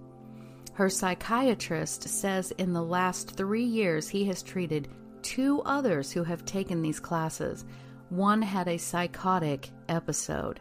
Her 0.75 0.91
psychiatrist 0.91 2.09
says 2.09 2.51
in 2.53 2.73
the 2.73 2.83
last 2.83 3.37
three 3.37 3.65
years 3.65 4.09
he 4.09 4.25
has 4.27 4.43
treated 4.43 4.89
two 5.23 5.63
others 5.63 6.11
who 6.11 6.25
have 6.25 6.45
taken 6.45 6.83
these 6.83 6.99
classes. 6.99 7.65
One 8.11 8.43
had 8.43 8.67
a 8.67 8.77
psychotic 8.77 9.71
episode. 9.89 10.61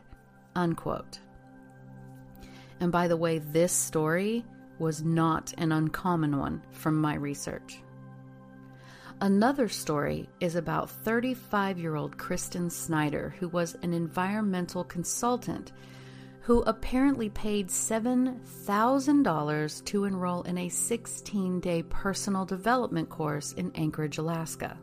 Unquote. 0.56 1.19
And 2.80 2.91
by 2.91 3.08
the 3.08 3.17
way, 3.17 3.39
this 3.39 3.73
story 3.73 4.45
was 4.78 5.04
not 5.04 5.52
an 5.58 5.71
uncommon 5.71 6.38
one 6.38 6.62
from 6.71 6.99
my 6.99 7.15
research. 7.15 7.80
Another 9.21 9.67
story 9.67 10.30
is 10.39 10.56
about 10.56 10.89
35 10.89 11.80
year 11.80 11.95
old 11.95 12.17
Kristin 12.17 12.71
Snyder, 12.71 13.34
who 13.39 13.47
was 13.47 13.76
an 13.82 13.93
environmental 13.93 14.84
consultant 14.84 15.71
who 16.43 16.62
apparently 16.63 17.29
paid 17.29 17.69
$7,000 17.69 19.86
to 19.86 20.03
enroll 20.03 20.41
in 20.43 20.58
a 20.58 20.67
16 20.67 21.62
day 21.62 21.82
personal 21.84 22.43
development 22.43 23.10
course 23.10 23.53
in 23.53 23.71
Anchorage, 23.75 24.17
Alaska. 24.17 24.77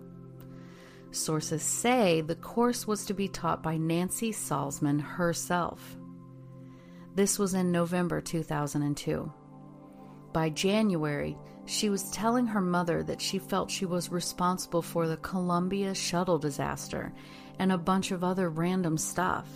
Sources 1.11 1.63
say 1.63 2.23
the 2.23 2.37
course 2.37 2.87
was 2.87 3.05
to 3.05 3.13
be 3.13 3.29
taught 3.29 3.63
by 3.63 3.77
Nancy 3.77 4.33
Salzman 4.33 5.03
herself. 5.03 5.99
This 7.15 7.39
was 7.39 7.53
in 7.53 7.71
November 7.71 8.23
2002. 8.23 9.31
By 10.33 10.49
January, 10.49 11.37
she 11.67 11.91
was 11.91 12.11
telling 12.11 12.47
her 12.47 12.63
mother 12.63 13.03
that 13.03 13.21
she 13.21 13.39
felt 13.39 13.71
she 13.71 13.85
was 13.85 14.11
responsible 14.11 14.81
for 14.81 15.07
the 15.07 15.19
Columbia 15.19 15.95
shuttle 15.95 16.39
disaster 16.39 17.13
and 17.59 17.71
a 17.71 17.77
bunch 17.77 18.13
of 18.13 18.25
other 18.25 18.49
random 18.49 18.97
stuff. 18.97 19.47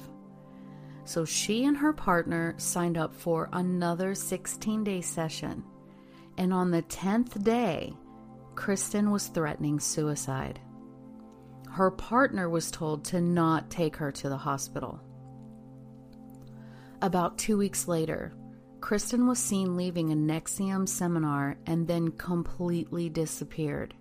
So 1.05 1.25
she 1.25 1.65
and 1.65 1.77
her 1.77 1.93
partner 1.93 2.55
signed 2.57 2.97
up 2.97 3.15
for 3.15 3.49
another 3.53 4.15
16 4.15 4.85
day 4.85 5.01
session. 5.01 5.65
And 6.39 6.53
on 6.53 6.71
the 6.71 6.83
10th 6.83 7.45
day, 7.45 7.93
Kristin 8.55 9.11
was 9.11 9.29
threatening 9.29 9.79
suicide. 9.79 10.61
Her 11.71 11.91
partner 11.91 12.49
was 12.49 12.71
told 12.71 13.05
to 13.07 13.21
not 13.21 13.71
take 13.71 13.97
her 13.97 14.13
to 14.13 14.29
the 14.29 14.37
hospital. 14.37 15.01
About 17.03 17.37
two 17.37 17.59
weeks 17.59 17.87
later, 17.87 18.33
Kristin 18.81 19.27
was 19.27 19.39
seen 19.39 19.77
leaving 19.77 20.13
a 20.13 20.15
NXIVM 20.15 20.89
seminar 20.89 21.57
and 21.67 21.87
then 21.87 22.13
completely 22.13 23.09
disappeared. 23.09 23.95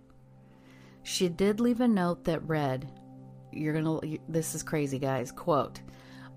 She 1.03 1.29
did 1.29 1.59
leave 1.59 1.81
a 1.81 1.87
note 1.87 2.23
that 2.25 2.47
read, 2.47 2.91
You're 3.51 3.73
gonna, 3.73 3.99
this 4.29 4.55
is 4.55 4.63
crazy, 4.63 4.99
guys. 4.99 5.31
Quote, 5.31 5.81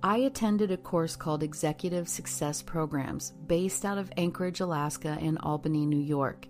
I 0.07 0.19
attended 0.19 0.71
a 0.71 0.77
course 0.77 1.17
called 1.17 1.43
Executive 1.43 2.09
Success 2.09 2.63
Programs 2.63 3.33
based 3.49 3.85
out 3.85 3.99
of 3.99 4.13
Anchorage, 4.17 4.61
Alaska, 4.61 5.19
and 5.21 5.37
Albany, 5.43 5.85
New 5.85 5.99
York. 5.99 6.47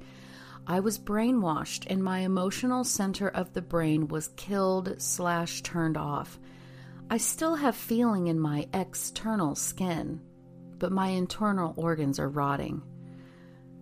I 0.66 0.80
was 0.80 0.98
brainwashed, 0.98 1.86
and 1.88 2.04
my 2.04 2.18
emotional 2.18 2.84
center 2.84 3.28
of 3.28 3.54
the 3.54 3.62
brain 3.62 4.08
was 4.08 4.28
killed 4.36 5.00
slash 5.00 5.62
turned 5.62 5.96
off. 5.96 6.38
I 7.08 7.16
still 7.16 7.54
have 7.54 7.74
feeling 7.74 8.26
in 8.26 8.38
my 8.38 8.68
external 8.74 9.54
skin, 9.54 10.20
but 10.78 10.92
my 10.92 11.08
internal 11.08 11.72
organs 11.78 12.18
are 12.18 12.28
rotting. 12.28 12.82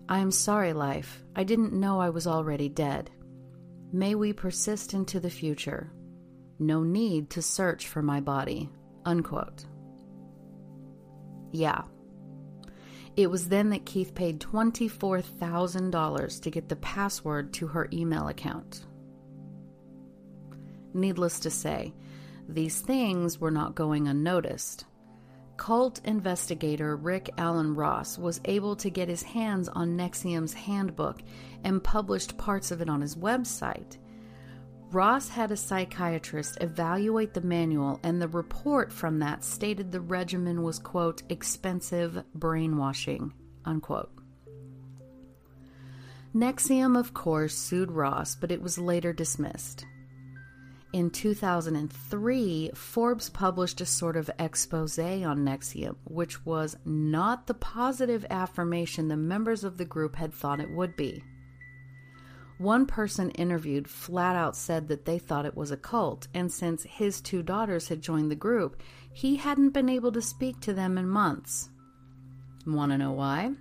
I 0.07 0.19
am 0.19 0.31
sorry, 0.31 0.71
life. 0.71 1.21
I 1.35 1.43
didn't 1.43 1.73
know 1.73 1.99
I 1.99 2.11
was 2.11 2.27
already 2.27 2.69
dead. 2.69 3.11
May 3.91 4.15
we 4.15 4.31
persist 4.31 4.93
into 4.93 5.19
the 5.19 5.29
future. 5.29 5.91
No 6.59 6.81
need 6.81 7.29
to 7.31 7.41
search 7.41 7.89
for 7.89 8.01
my 8.01 8.21
body. 8.21 8.69
Unquote. 9.05 9.65
Yeah. 11.51 11.83
It 13.15 13.31
was 13.31 13.47
then 13.47 13.69
that 13.69 13.85
Keith 13.85 14.13
paid 14.13 14.41
$24,000 14.41 16.41
to 16.41 16.51
get 16.51 16.67
the 16.67 16.75
password 16.75 17.53
to 17.53 17.67
her 17.67 17.87
email 17.93 18.27
account. 18.27 18.85
Needless 20.93 21.39
to 21.41 21.49
say, 21.49 21.93
these 22.47 22.81
things 22.81 23.39
were 23.39 23.51
not 23.51 23.75
going 23.75 24.07
unnoticed. 24.07 24.85
Cult 25.57 26.01
investigator 26.03 26.97
Rick 26.97 27.29
Alan 27.37 27.75
Ross 27.75 28.17
was 28.17 28.41
able 28.45 28.75
to 28.75 28.89
get 28.89 29.07
his 29.07 29.23
hands 29.23 29.69
on 29.69 29.97
NXIVM's 29.97 30.53
handbook 30.53 31.21
and 31.63 31.83
published 31.83 32.37
parts 32.37 32.71
of 32.71 32.81
it 32.81 32.89
on 32.89 32.99
his 32.99 33.15
website. 33.15 33.97
Ross 34.95 35.27
had 35.27 35.51
a 35.51 35.57
psychiatrist 35.57 36.57
evaluate 36.61 37.33
the 37.33 37.41
manual, 37.41 37.99
and 38.01 38.21
the 38.21 38.29
report 38.29 38.93
from 38.93 39.19
that 39.19 39.43
stated 39.43 39.91
the 39.91 39.99
regimen 39.99 40.63
was, 40.63 40.79
quote, 40.79 41.21
expensive 41.27 42.23
brainwashing, 42.33 43.33
unquote. 43.65 44.09
NXIVM, 46.33 46.97
of 46.97 47.13
course, 47.13 47.57
sued 47.57 47.91
Ross, 47.91 48.35
but 48.35 48.53
it 48.53 48.61
was 48.61 48.77
later 48.77 49.11
dismissed. 49.11 49.85
In 50.93 51.09
2003, 51.09 52.71
Forbes 52.73 53.29
published 53.29 53.81
a 53.81 53.85
sort 53.85 54.15
of 54.15 54.31
expose 54.39 54.97
on 54.97 55.39
NXIVM, 55.39 55.97
which 56.05 56.45
was 56.45 56.77
not 56.85 57.47
the 57.47 57.53
positive 57.53 58.25
affirmation 58.29 59.09
the 59.09 59.17
members 59.17 59.65
of 59.65 59.75
the 59.75 59.83
group 59.83 60.15
had 60.15 60.33
thought 60.33 60.61
it 60.61 60.71
would 60.71 60.95
be. 60.95 61.21
One 62.57 62.85
person 62.85 63.31
interviewed 63.31 63.89
flat 63.89 64.35
out 64.35 64.55
said 64.55 64.87
that 64.87 65.05
they 65.05 65.19
thought 65.19 65.45
it 65.45 65.57
was 65.57 65.71
a 65.71 65.77
cult, 65.77 66.27
and 66.33 66.51
since 66.51 66.83
his 66.83 67.19
two 67.19 67.43
daughters 67.43 67.89
had 67.89 68.01
joined 68.01 68.31
the 68.31 68.35
group, 68.35 68.81
he 69.11 69.35
hadn't 69.35 69.71
been 69.71 69.89
able 69.89 70.11
to 70.13 70.21
speak 70.21 70.61
to 70.61 70.73
them 70.73 70.97
in 70.97 71.07
months. 71.07 71.69
Want 72.65 72.91
to 72.91 72.97
know 72.97 73.11
why? 73.11 73.51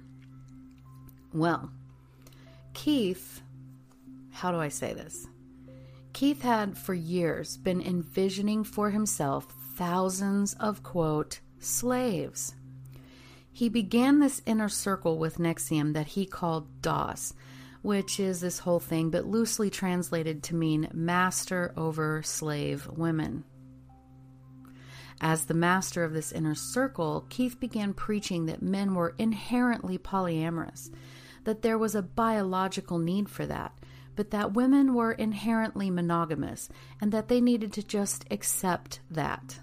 Well, 1.32 1.72
Keith, 2.72 3.42
how 4.30 4.52
do 4.52 4.58
I 4.58 4.68
say 4.68 4.94
this? 4.94 5.26
Keith 6.12 6.42
had 6.42 6.78
for 6.78 6.94
years 6.94 7.56
been 7.56 7.80
envisioning 7.80 8.62
for 8.62 8.90
himself 8.90 9.48
thousands 9.74 10.54
of 10.54 10.84
quote 10.84 11.40
slaves. 11.58 12.54
He 13.52 13.68
began 13.68 14.20
this 14.20 14.40
inner 14.46 14.68
circle 14.68 15.18
with 15.18 15.38
NXIVM 15.38 15.92
that 15.94 16.08
he 16.08 16.26
called 16.26 16.82
DOS, 16.82 17.34
which 17.84 18.18
is 18.18 18.40
this 18.40 18.60
whole 18.60 18.80
thing, 18.80 19.10
but 19.10 19.26
loosely 19.26 19.68
translated 19.68 20.42
to 20.42 20.54
mean 20.54 20.88
master 20.94 21.70
over 21.76 22.22
slave 22.22 22.88
women. 22.88 23.44
As 25.20 25.44
the 25.44 25.52
master 25.52 26.02
of 26.02 26.14
this 26.14 26.32
inner 26.32 26.54
circle, 26.54 27.26
Keith 27.28 27.60
began 27.60 27.92
preaching 27.92 28.46
that 28.46 28.62
men 28.62 28.94
were 28.94 29.14
inherently 29.18 29.98
polyamorous, 29.98 30.90
that 31.44 31.60
there 31.60 31.76
was 31.76 31.94
a 31.94 32.00
biological 32.00 32.96
need 32.98 33.28
for 33.28 33.44
that, 33.44 33.78
but 34.16 34.30
that 34.30 34.54
women 34.54 34.94
were 34.94 35.12
inherently 35.12 35.90
monogamous, 35.90 36.70
and 37.02 37.12
that 37.12 37.28
they 37.28 37.42
needed 37.42 37.74
to 37.74 37.82
just 37.82 38.24
accept 38.30 39.00
that. 39.10 39.58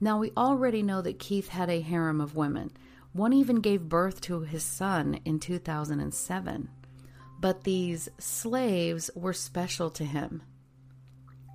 Now, 0.00 0.18
we 0.18 0.32
already 0.38 0.82
know 0.82 1.02
that 1.02 1.18
Keith 1.18 1.48
had 1.48 1.68
a 1.68 1.82
harem 1.82 2.22
of 2.22 2.34
women. 2.34 2.70
One 3.12 3.34
even 3.34 3.60
gave 3.60 3.90
birth 3.90 4.22
to 4.22 4.40
his 4.40 4.64
son 4.64 5.20
in 5.26 5.38
2007. 5.38 6.70
But 7.40 7.64
these 7.64 8.08
slaves 8.18 9.10
were 9.14 9.32
special 9.32 9.90
to 9.90 10.04
him 10.04 10.42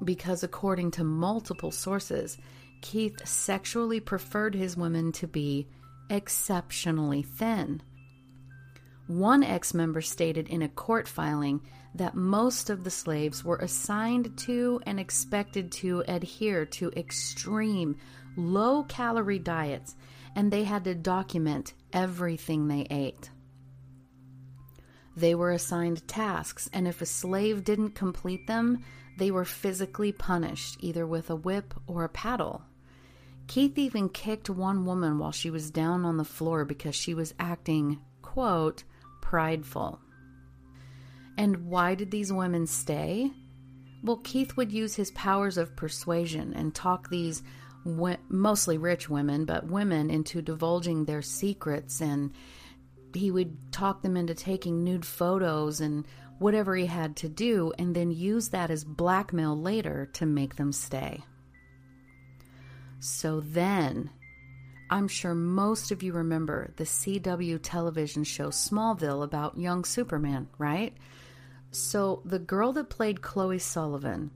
because, 0.04 0.44
according 0.44 0.92
to 0.92 1.04
multiple 1.04 1.72
sources, 1.72 2.38
Keith 2.82 3.28
sexually 3.28 4.00
preferred 4.00 4.56
his 4.56 4.78
women 4.78 5.12
to 5.14 5.28
be 5.28 5.68
exceptionally 6.10 7.22
thin. 7.22 7.82
One 9.08 9.44
ex 9.44 9.74
member 9.74 10.02
stated 10.02 10.48
in 10.48 10.62
a 10.62 10.70
court 10.70 11.08
filing 11.08 11.62
that 11.96 12.16
most 12.16 12.70
of 12.70 12.84
the 12.84 12.92
slaves 12.92 13.44
were 13.44 13.58
assigned 13.58 14.38
to 14.38 14.80
and 14.86 15.00
expected 15.00 15.72
to 15.72 16.04
adhere 16.08 16.66
to 16.66 16.92
extreme, 16.92 17.98
low 18.38 18.84
calorie 18.84 19.40
diets, 19.40 19.96
and 20.36 20.52
they 20.52 20.64
had 20.64 20.84
to 20.84 20.94
document 20.94 21.74
everything 21.92 22.68
they 22.68 22.86
ate. 22.92 23.32
They 25.20 25.36
were 25.36 25.52
assigned 25.52 26.08
tasks, 26.08 26.70
and 26.72 26.88
if 26.88 27.02
a 27.02 27.06
slave 27.06 27.66
didn't 27.66 27.92
complete 27.92 28.48
them, 28.48 28.86
they 29.18 29.32
were 29.32 29.44
physically 29.44 30.14
punished, 30.14 30.78
either 30.80 31.06
with 31.06 31.30
a 31.30 31.36
whip 31.36 31.74
or 31.88 32.06
a 32.06 32.10
paddle. 32.10 32.62
Keith 33.48 33.78
even 33.78 34.08
kicked 34.08 34.50
one 34.50 34.86
woman 34.86 35.20
while 35.20 35.34
she 35.34 35.50
was 35.50 35.72
down 35.72 36.06
on 36.06 36.16
the 36.16 36.24
floor 36.24 36.64
because 36.64 36.96
she 36.96 37.14
was 37.14 37.34
acting, 37.38 38.00
quote, 38.22 38.86
prideful. 39.20 40.00
And 41.38 41.68
why 41.68 41.96
did 41.96 42.12
these 42.12 42.32
women 42.32 42.66
stay? 42.66 43.30
Well, 44.02 44.22
Keith 44.24 44.56
would 44.56 44.72
use 44.72 44.96
his 44.96 45.12
powers 45.12 45.58
of 45.58 45.76
persuasion 45.76 46.54
and 46.54 46.74
talk 46.74 47.10
these 47.10 47.44
mostly 48.30 48.78
rich 48.78 49.10
women, 49.10 49.44
but 49.44 49.68
women 49.68 50.10
into 50.10 50.42
divulging 50.42 51.04
their 51.04 51.22
secrets 51.22 52.00
and 52.00 52.32
he 53.14 53.32
would 53.32 53.72
talk 53.72 54.02
them 54.02 54.18
into 54.18 54.34
taking 54.34 54.84
nude 54.84 55.06
photos 55.06 55.82
and 55.82 56.06
whatever 56.40 56.76
he 56.76 56.86
had 56.86 57.16
to 57.18 57.30
do, 57.30 57.74
and 57.78 57.96
then 57.96 58.12
use 58.12 58.50
that 58.50 58.72
as 58.72 58.84
blackmail 58.84 59.60
later 59.60 60.10
to 60.14 60.26
make 60.26 60.56
them 60.56 60.72
stay. 60.72 61.22
So 63.00 63.40
then, 63.42 64.10
I'm 64.90 65.08
sure 65.08 65.36
most 65.36 65.92
of 65.92 66.02
you 66.02 66.14
remember 66.14 66.74
the 66.78 66.86
CW 66.86 67.60
television 67.62 68.24
show 68.24 68.50
Smallville 68.50 69.24
about 69.24 69.58
young 69.58 69.84
Superman, 69.86 70.48
right? 70.58 70.96
So 71.72 72.22
the 72.26 72.40
girl 72.40 72.74
that 72.74 72.90
played 72.90 73.22
Chloe 73.22 73.60
Sullivan, 73.60 74.32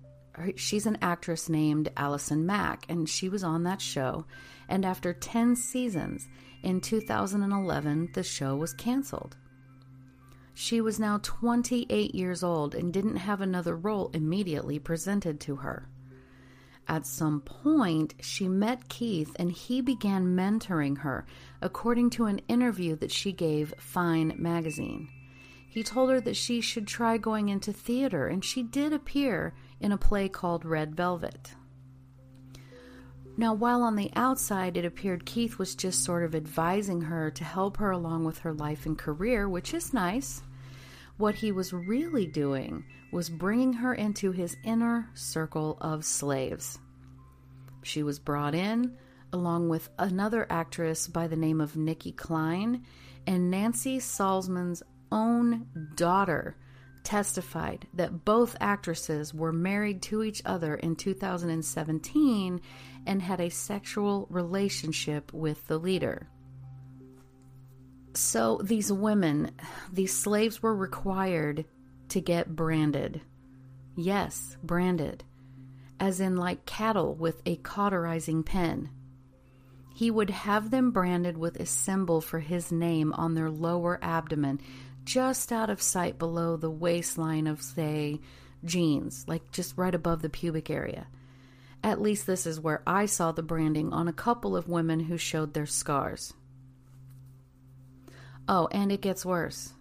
she's 0.56 0.86
an 0.86 0.98
actress 1.02 1.50
named 1.50 1.90
Allison 1.98 2.46
Mack, 2.46 2.86
and 2.90 3.10
she 3.10 3.30
was 3.30 3.44
on 3.44 3.64
that 3.64 3.82
show. 3.82 4.26
And 4.70 4.86
after 4.86 5.14
10 5.14 5.56
seasons, 5.56 6.28
in 6.62 6.80
2011, 6.80 8.10
the 8.14 8.24
show 8.24 8.56
was 8.56 8.74
canceled. 8.74 9.36
She 10.54 10.82
was 10.82 11.00
now 11.00 11.20
28 11.24 12.14
years 12.14 12.44
old 12.44 12.76
and 12.76 12.94
didn't 12.94 13.18
have 13.18 13.42
another 13.42 13.76
role 13.76 14.12
immediately 14.14 14.80
presented 14.80 15.40
to 15.42 15.58
her. 15.58 15.90
At 16.88 17.08
some 17.08 17.42
point, 17.42 18.14
she 18.20 18.48
met 18.48 18.90
Keith 18.90 19.36
and 19.38 19.52
he 19.52 19.82
began 19.82 20.36
mentoring 20.36 21.00
her, 21.00 21.26
according 21.62 22.12
to 22.12 22.26
an 22.26 22.40
interview 22.48 22.96
that 22.98 23.12
she 23.12 23.32
gave 23.32 23.74
Fine 23.78 24.36
magazine. 24.38 25.10
He 25.68 25.82
told 25.82 26.12
her 26.12 26.22
that 26.22 26.36
she 26.36 26.62
should 26.62 26.86
try 26.86 27.18
going 27.18 27.50
into 27.50 27.74
theater, 27.74 28.28
and 28.28 28.46
she 28.46 28.62
did 28.62 28.94
appear 28.94 29.56
in 29.80 29.92
a 29.92 29.98
play 29.98 30.30
called 30.30 30.66
Red 30.66 30.94
Velvet. 30.94 31.56
Now, 33.36 33.54
while 33.54 33.82
on 33.82 33.96
the 33.96 34.12
outside 34.16 34.78
it 34.78 34.86
appeared 34.86 35.26
Keith 35.26 35.58
was 35.58 35.74
just 35.76 36.04
sort 36.04 36.24
of 36.24 36.36
advising 36.36 37.02
her 37.02 37.32
to 37.32 37.44
help 37.44 37.78
her 37.78 37.92
along 37.92 38.26
with 38.26 38.40
her 38.40 38.54
life 38.54 38.86
and 38.86 38.98
career, 38.98 39.50
which 39.50 39.74
is 39.74 39.94
nice, 39.94 40.44
what 41.18 41.36
he 41.36 41.52
was 41.52 41.74
really 41.74 42.28
doing 42.28 42.86
was 43.12 43.30
bringing 43.30 43.74
her 43.74 43.94
into 43.94 44.32
his 44.32 44.56
inner 44.64 45.10
circle 45.14 45.78
of 45.82 46.06
slaves. 46.06 46.78
She 47.82 48.04
was 48.04 48.20
brought 48.20 48.56
in 48.56 48.98
along 49.32 49.68
with 49.68 49.90
another 49.98 50.46
actress 50.50 51.08
by 51.08 51.28
the 51.28 51.36
name 51.36 51.60
of 51.60 51.76
Nicki 51.76 52.12
Clyne, 52.12 52.84
and 53.26 53.50
Nancy 53.50 54.00
Salzman's 54.00 54.84
own 55.12 55.68
daughter 55.96 56.56
testified 57.04 57.88
that 57.94 58.26
both 58.26 58.56
actresses 58.62 59.34
were 59.34 59.52
married 59.52 60.02
to 60.04 60.24
each 60.24 60.42
other 60.46 60.76
in 60.76 60.96
2017 60.96 62.62
and 63.06 63.22
had 63.22 63.40
a 63.40 63.50
sexual 63.50 64.28
relationship 64.30 65.34
with 65.34 65.68
the 65.68 65.78
leader. 65.78 66.28
So 68.16 68.62
these 68.64 68.92
women, 68.92 69.52
these 69.92 70.16
slaves 70.16 70.62
were 70.62 70.76
required 70.76 71.66
to 72.10 72.22
get 72.22 72.56
branded. 72.56 73.22
Yes, 73.96 74.58
branded. 74.64 75.24
As 76.00 76.20
in, 76.20 76.36
like 76.36 76.66
cattle 76.66 77.16
with 77.16 77.42
a 77.46 77.56
cauterizing 77.58 78.44
pen. 78.44 78.90
He 79.96 80.10
would 80.10 80.30
have 80.32 80.72
them 80.72 80.92
branded 80.92 81.38
with 81.38 81.60
a 81.60 81.66
symbol 81.66 82.20
for 82.20 82.40
his 82.40 82.72
name 82.72 83.14
on 83.14 83.36
their 83.36 83.52
lower 83.52 84.00
abdomen, 84.02 84.60
just 85.04 85.52
out 85.52 85.70
of 85.70 85.82
sight 85.82 86.18
below 86.18 86.58
the 86.58 86.70
waistline 86.70 87.46
of, 87.46 87.62
say, 87.62 88.20
jeans, 88.66 89.26
like 89.28 89.52
just 89.52 89.78
right 89.78 89.94
above 89.94 90.22
the 90.22 90.30
pubic 90.30 90.70
area. 90.70 91.08
At 91.84 92.02
least 92.02 92.26
this 92.26 92.48
is 92.48 92.60
where 92.60 92.82
I 92.88 93.06
saw 93.06 93.32
the 93.32 93.44
branding 93.44 93.92
on 93.92 94.08
a 94.08 94.14
couple 94.14 94.56
of 94.56 94.70
women 94.70 95.02
who 95.02 95.18
showed 95.18 95.54
their 95.54 95.66
scars. 95.66 96.34
Oh, 98.48 98.68
and 98.72 98.92
it 98.92 99.02
gets 99.02 99.26
worse. 99.26 99.74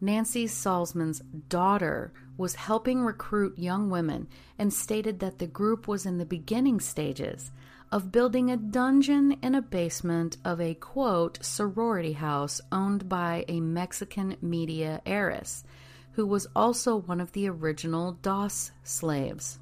Nancy 0.00 0.46
Salzman's 0.46 1.20
daughter 1.48 2.12
was 2.36 2.56
helping 2.56 3.02
recruit 3.02 3.58
young 3.58 3.90
women 3.90 4.28
and 4.58 4.72
stated 4.72 5.20
that 5.20 5.38
the 5.38 5.46
group 5.46 5.86
was 5.86 6.04
in 6.04 6.18
the 6.18 6.26
beginning 6.26 6.80
stages 6.80 7.50
of 7.92 8.10
building 8.10 8.50
a 8.50 8.56
dungeon 8.56 9.32
in 9.42 9.54
a 9.54 9.62
basement 9.62 10.36
of 10.44 10.60
a 10.60 10.74
quote 10.74 11.38
sorority 11.44 12.12
house 12.12 12.60
owned 12.72 13.08
by 13.08 13.44
a 13.46 13.60
Mexican 13.60 14.36
media 14.42 15.00
heiress 15.06 15.64
who 16.12 16.26
was 16.26 16.46
also 16.56 16.96
one 16.96 17.20
of 17.20 17.32
the 17.32 17.48
original 17.48 18.12
DOS 18.12 18.72
slaves. 18.82 19.58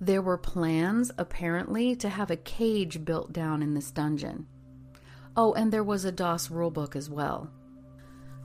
There 0.00 0.22
were 0.22 0.38
plans, 0.38 1.10
apparently, 1.18 1.94
to 1.96 2.08
have 2.08 2.30
a 2.30 2.36
cage 2.36 3.04
built 3.04 3.32
down 3.32 3.62
in 3.62 3.74
this 3.74 3.90
dungeon. 3.90 4.46
Oh, 5.36 5.52
and 5.52 5.70
there 5.70 5.84
was 5.84 6.04
a 6.06 6.12
DOS 6.12 6.48
rulebook 6.48 6.96
as 6.96 7.10
well. 7.10 7.50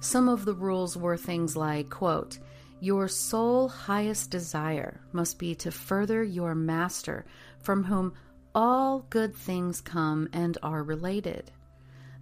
Some 0.01 0.27
of 0.27 0.43
the 0.43 0.53
rules 0.53 0.97
were 0.97 1.17
things 1.17 1.55
like, 1.55 1.89
quote, 1.89 2.39
your 2.81 3.07
sole 3.07 3.69
highest 3.69 4.29
desire 4.29 4.99
must 5.13 5.39
be 5.39 5.55
to 5.55 5.71
further 5.71 6.23
your 6.23 6.53
master, 6.53 7.25
from 7.59 7.85
whom 7.85 8.13
all 8.53 9.05
good 9.09 9.33
things 9.33 9.79
come 9.79 10.27
and 10.33 10.57
are 10.61 10.83
related. 10.83 11.51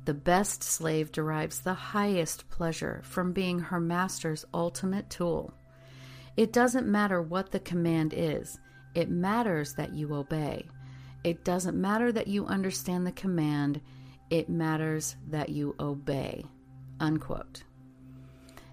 The 0.05 0.13
best 0.13 0.61
slave 0.63 1.11
derives 1.11 1.61
the 1.61 1.73
highest 1.73 2.49
pleasure 2.49 3.01
from 3.03 3.33
being 3.33 3.59
her 3.59 3.79
master's 3.79 4.45
ultimate 4.53 5.09
tool. 5.09 5.53
It 6.37 6.53
doesn't 6.53 6.87
matter 6.87 7.21
what 7.21 7.51
the 7.51 7.59
command 7.59 8.13
is, 8.15 8.59
it 8.95 9.09
matters 9.09 9.73
that 9.73 9.93
you 9.93 10.13
obey. 10.13 10.67
It 11.23 11.43
doesn't 11.43 11.79
matter 11.79 12.11
that 12.11 12.27
you 12.27 12.45
understand 12.45 13.07
the 13.07 13.11
command, 13.11 13.81
it 14.29 14.49
matters 14.49 15.15
that 15.29 15.49
you 15.49 15.75
obey. 15.79 16.45
Unquote. 16.99 17.63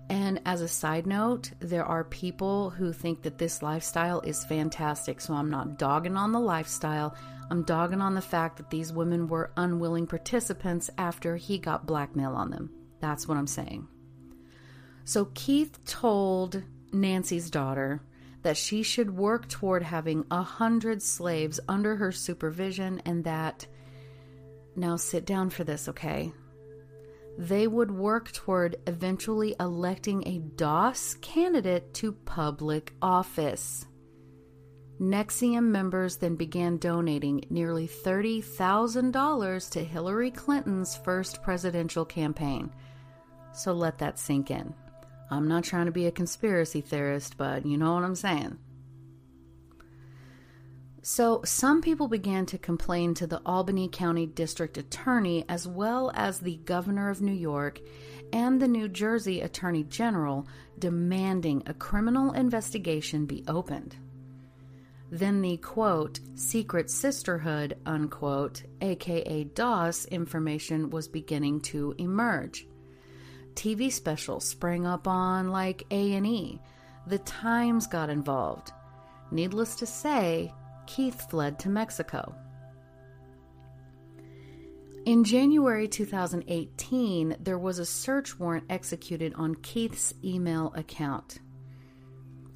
And 0.08 0.40
as 0.44 0.60
a 0.60 0.68
side 0.68 1.06
note, 1.06 1.52
there 1.60 1.84
are 1.84 2.02
people 2.02 2.70
who 2.70 2.92
think 2.92 3.22
that 3.22 3.38
this 3.38 3.62
lifestyle 3.62 4.20
is 4.22 4.44
fantastic. 4.44 5.20
So 5.20 5.34
I'm 5.34 5.50
not 5.50 5.78
dogging 5.78 6.16
on 6.16 6.32
the 6.32 6.40
lifestyle. 6.40 7.14
I'm 7.48 7.62
dogging 7.62 8.00
on 8.00 8.14
the 8.14 8.20
fact 8.20 8.56
that 8.56 8.70
these 8.70 8.92
women 8.92 9.28
were 9.28 9.52
unwilling 9.56 10.08
participants 10.08 10.90
after 10.98 11.36
he 11.36 11.58
got 11.58 11.86
blackmail 11.86 12.32
on 12.32 12.50
them. 12.50 12.70
That's 13.00 13.28
what 13.28 13.38
I'm 13.38 13.46
saying. 13.46 13.86
So 15.04 15.26
Keith 15.34 15.84
told 15.84 16.62
Nancy's 16.92 17.48
daughter 17.48 18.02
that 18.42 18.56
she 18.56 18.82
should 18.82 19.16
work 19.16 19.48
toward 19.48 19.82
having 19.82 20.24
a 20.30 20.42
hundred 20.42 21.02
slaves 21.02 21.60
under 21.68 21.96
her 21.96 22.12
supervision 22.12 23.02
and 23.04 23.24
that 23.24 23.66
now 24.76 24.96
sit 24.96 25.26
down 25.26 25.50
for 25.50 25.64
this, 25.64 25.88
okay? 25.88 26.32
They 27.38 27.66
would 27.66 27.90
work 27.90 28.32
toward 28.32 28.76
eventually 28.86 29.54
electing 29.60 30.26
a 30.26 30.38
DOS 30.38 31.14
candidate 31.20 31.94
to 31.94 32.12
public 32.12 32.92
office. 33.00 33.86
NXIVM 35.00 35.64
members 35.64 36.16
then 36.18 36.36
began 36.36 36.76
donating 36.76 37.42
nearly 37.48 37.88
$30,000 37.88 39.70
to 39.70 39.84
Hillary 39.84 40.30
Clinton's 40.30 40.96
first 40.98 41.42
presidential 41.42 42.04
campaign. 42.04 42.70
So 43.52 43.72
let 43.72 43.96
that 43.98 44.18
sink 44.18 44.50
in. 44.50 44.74
I'm 45.30 45.46
not 45.46 45.64
trying 45.64 45.86
to 45.86 45.92
be 45.92 46.06
a 46.06 46.12
conspiracy 46.12 46.80
theorist, 46.80 47.36
but 47.36 47.64
you 47.64 47.78
know 47.78 47.94
what 47.94 48.04
I'm 48.04 48.16
saying. 48.16 48.58
So, 51.02 51.40
some 51.44 51.80
people 51.80 52.08
began 52.08 52.44
to 52.46 52.58
complain 52.58 53.14
to 53.14 53.26
the 53.26 53.40
Albany 53.46 53.88
County 53.88 54.26
District 54.26 54.76
Attorney, 54.76 55.46
as 55.48 55.66
well 55.66 56.12
as 56.14 56.40
the 56.40 56.56
Governor 56.56 57.08
of 57.08 57.22
New 57.22 57.32
York 57.32 57.80
and 58.32 58.60
the 58.60 58.68
New 58.68 58.86
Jersey 58.86 59.40
Attorney 59.40 59.84
General, 59.84 60.46
demanding 60.78 61.62
a 61.66 61.74
criminal 61.74 62.32
investigation 62.32 63.24
be 63.24 63.44
opened. 63.48 63.96
Then 65.10 65.40
the 65.40 65.56
quote, 65.56 66.20
secret 66.34 66.90
sisterhood, 66.90 67.78
unquote, 67.86 68.62
aka 68.80 69.44
DOS 69.44 70.04
information 70.06 70.90
was 70.90 71.08
beginning 71.08 71.60
to 71.62 71.94
emerge. 71.98 72.66
TV 73.54 73.90
specials 73.92 74.44
sprang 74.44 74.86
up 74.86 75.06
on 75.06 75.50
like 75.50 75.84
A&E. 75.90 76.60
The 77.06 77.18
Times 77.18 77.86
got 77.86 78.10
involved. 78.10 78.72
Needless 79.30 79.76
to 79.76 79.86
say, 79.86 80.52
Keith 80.86 81.30
fled 81.30 81.58
to 81.60 81.68
Mexico. 81.68 82.34
In 85.06 85.24
January 85.24 85.88
2018, 85.88 87.36
there 87.40 87.58
was 87.58 87.78
a 87.78 87.86
search 87.86 88.38
warrant 88.38 88.64
executed 88.68 89.32
on 89.34 89.54
Keith's 89.56 90.12
email 90.22 90.72
account. 90.76 91.38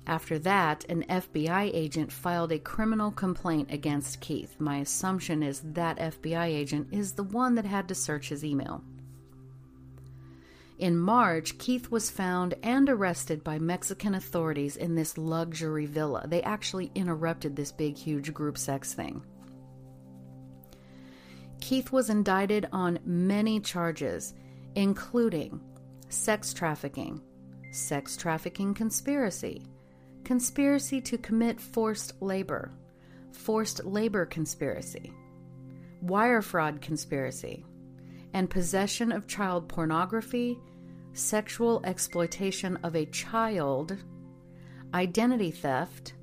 After 0.06 0.38
that, 0.40 0.84
an 0.90 1.04
FBI 1.08 1.70
agent 1.72 2.12
filed 2.12 2.52
a 2.52 2.58
criminal 2.58 3.10
complaint 3.10 3.70
against 3.70 4.20
Keith. 4.20 4.56
My 4.58 4.78
assumption 4.78 5.42
is 5.42 5.62
that 5.64 5.98
FBI 5.98 6.46
agent 6.46 6.88
is 6.90 7.12
the 7.12 7.22
one 7.22 7.54
that 7.54 7.64
had 7.64 7.88
to 7.88 7.94
search 7.94 8.28
his 8.28 8.44
email. 8.44 8.84
In 10.78 10.98
March, 10.98 11.56
Keith 11.58 11.90
was 11.90 12.10
found 12.10 12.54
and 12.64 12.88
arrested 12.88 13.44
by 13.44 13.60
Mexican 13.60 14.14
authorities 14.14 14.76
in 14.76 14.96
this 14.96 15.16
luxury 15.16 15.86
villa. 15.86 16.26
They 16.26 16.42
actually 16.42 16.90
interrupted 16.96 17.54
this 17.54 17.70
big, 17.70 17.96
huge 17.96 18.34
group 18.34 18.58
sex 18.58 18.92
thing. 18.92 19.22
Keith 21.60 21.92
was 21.92 22.10
indicted 22.10 22.68
on 22.72 22.98
many 23.04 23.60
charges, 23.60 24.34
including 24.74 25.60
sex 26.08 26.52
trafficking, 26.52 27.22
sex 27.70 28.16
trafficking 28.16 28.74
conspiracy, 28.74 29.62
conspiracy 30.24 31.00
to 31.02 31.16
commit 31.18 31.60
forced 31.60 32.20
labor, 32.20 32.72
forced 33.30 33.84
labor 33.84 34.26
conspiracy, 34.26 35.12
wire 36.02 36.42
fraud 36.42 36.80
conspiracy, 36.80 37.64
and 38.34 38.50
possession 38.50 39.12
of 39.12 39.28
child 39.28 39.68
pornography, 39.68 40.58
sexual 41.12 41.80
exploitation 41.84 42.76
of 42.82 42.96
a 42.96 43.06
child, 43.06 43.96
identity 44.92 45.52
theft, 45.52 46.14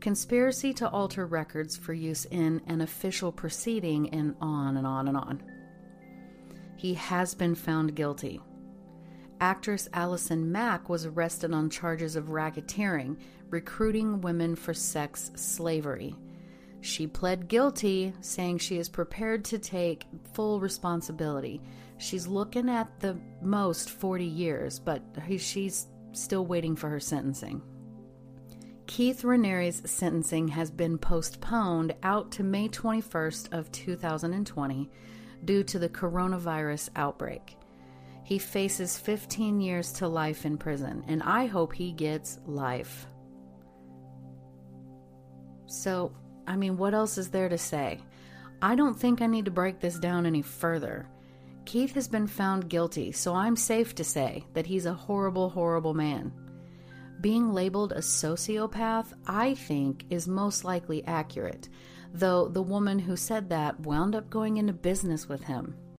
conspiracy 0.00 0.74
to 0.74 0.88
alter 0.90 1.24
records 1.24 1.76
for 1.76 1.94
use 1.94 2.26
in 2.26 2.60
an 2.66 2.80
official 2.80 3.32
proceeding, 3.32 4.10
and 4.10 4.34
on 4.40 4.76
and 4.76 4.86
on 4.86 5.08
and 5.08 5.16
on. 5.16 5.42
He 6.76 6.94
has 6.94 7.34
been 7.34 7.54
found 7.54 7.94
guilty. 7.94 8.40
Actress 9.40 9.88
Allison 9.92 10.50
Mack 10.50 10.88
was 10.88 11.06
arrested 11.06 11.54
on 11.54 11.70
charges 11.70 12.16
of 12.16 12.26
racketeering, 12.26 13.16
recruiting 13.48 14.20
women 14.20 14.56
for 14.56 14.74
sex 14.74 15.30
slavery. 15.36 16.16
She 16.84 17.06
pled 17.06 17.48
guilty, 17.48 18.12
saying 18.20 18.58
she 18.58 18.76
is 18.76 18.90
prepared 18.90 19.42
to 19.46 19.58
take 19.58 20.04
full 20.34 20.60
responsibility. 20.60 21.62
She's 21.96 22.26
looking 22.26 22.68
at 22.68 23.00
the 23.00 23.16
most 23.40 23.88
40 23.88 24.26
years, 24.26 24.80
but 24.80 25.02
she's 25.38 25.86
still 26.12 26.44
waiting 26.44 26.76
for 26.76 26.90
her 26.90 27.00
sentencing. 27.00 27.62
Keith 28.86 29.22
Raniere's 29.22 29.90
sentencing 29.90 30.48
has 30.48 30.70
been 30.70 30.98
postponed 30.98 31.94
out 32.02 32.30
to 32.32 32.42
May 32.42 32.68
21st 32.68 33.54
of 33.54 33.72
2020 33.72 34.90
due 35.42 35.62
to 35.62 35.78
the 35.78 35.88
coronavirus 35.88 36.90
outbreak. 36.96 37.56
He 38.24 38.38
faces 38.38 38.98
15 38.98 39.58
years 39.58 39.90
to 39.92 40.06
life 40.06 40.44
in 40.44 40.58
prison, 40.58 41.02
and 41.08 41.22
I 41.22 41.46
hope 41.46 41.72
he 41.72 41.92
gets 41.92 42.40
life. 42.44 43.06
So, 45.64 46.12
I 46.46 46.56
mean, 46.56 46.76
what 46.76 46.94
else 46.94 47.18
is 47.18 47.30
there 47.30 47.48
to 47.48 47.58
say? 47.58 48.00
I 48.62 48.74
don't 48.74 48.98
think 48.98 49.20
I 49.20 49.26
need 49.26 49.44
to 49.46 49.50
break 49.50 49.80
this 49.80 49.98
down 49.98 50.26
any 50.26 50.42
further. 50.42 51.06
Keith 51.64 51.94
has 51.94 52.08
been 52.08 52.26
found 52.26 52.68
guilty, 52.68 53.12
so 53.12 53.34
I'm 53.34 53.56
safe 53.56 53.94
to 53.96 54.04
say 54.04 54.44
that 54.52 54.66
he's 54.66 54.86
a 54.86 54.94
horrible, 54.94 55.48
horrible 55.50 55.94
man. 55.94 56.32
Being 57.20 57.52
labeled 57.52 57.92
a 57.92 58.00
sociopath, 58.00 59.14
I 59.26 59.54
think, 59.54 60.04
is 60.10 60.28
most 60.28 60.64
likely 60.64 61.04
accurate, 61.06 61.68
though 62.12 62.48
the 62.48 62.62
woman 62.62 62.98
who 62.98 63.16
said 63.16 63.48
that 63.48 63.80
wound 63.80 64.14
up 64.14 64.28
going 64.28 64.58
into 64.58 64.72
business 64.72 65.28
with 65.28 65.42
him. 65.44 65.74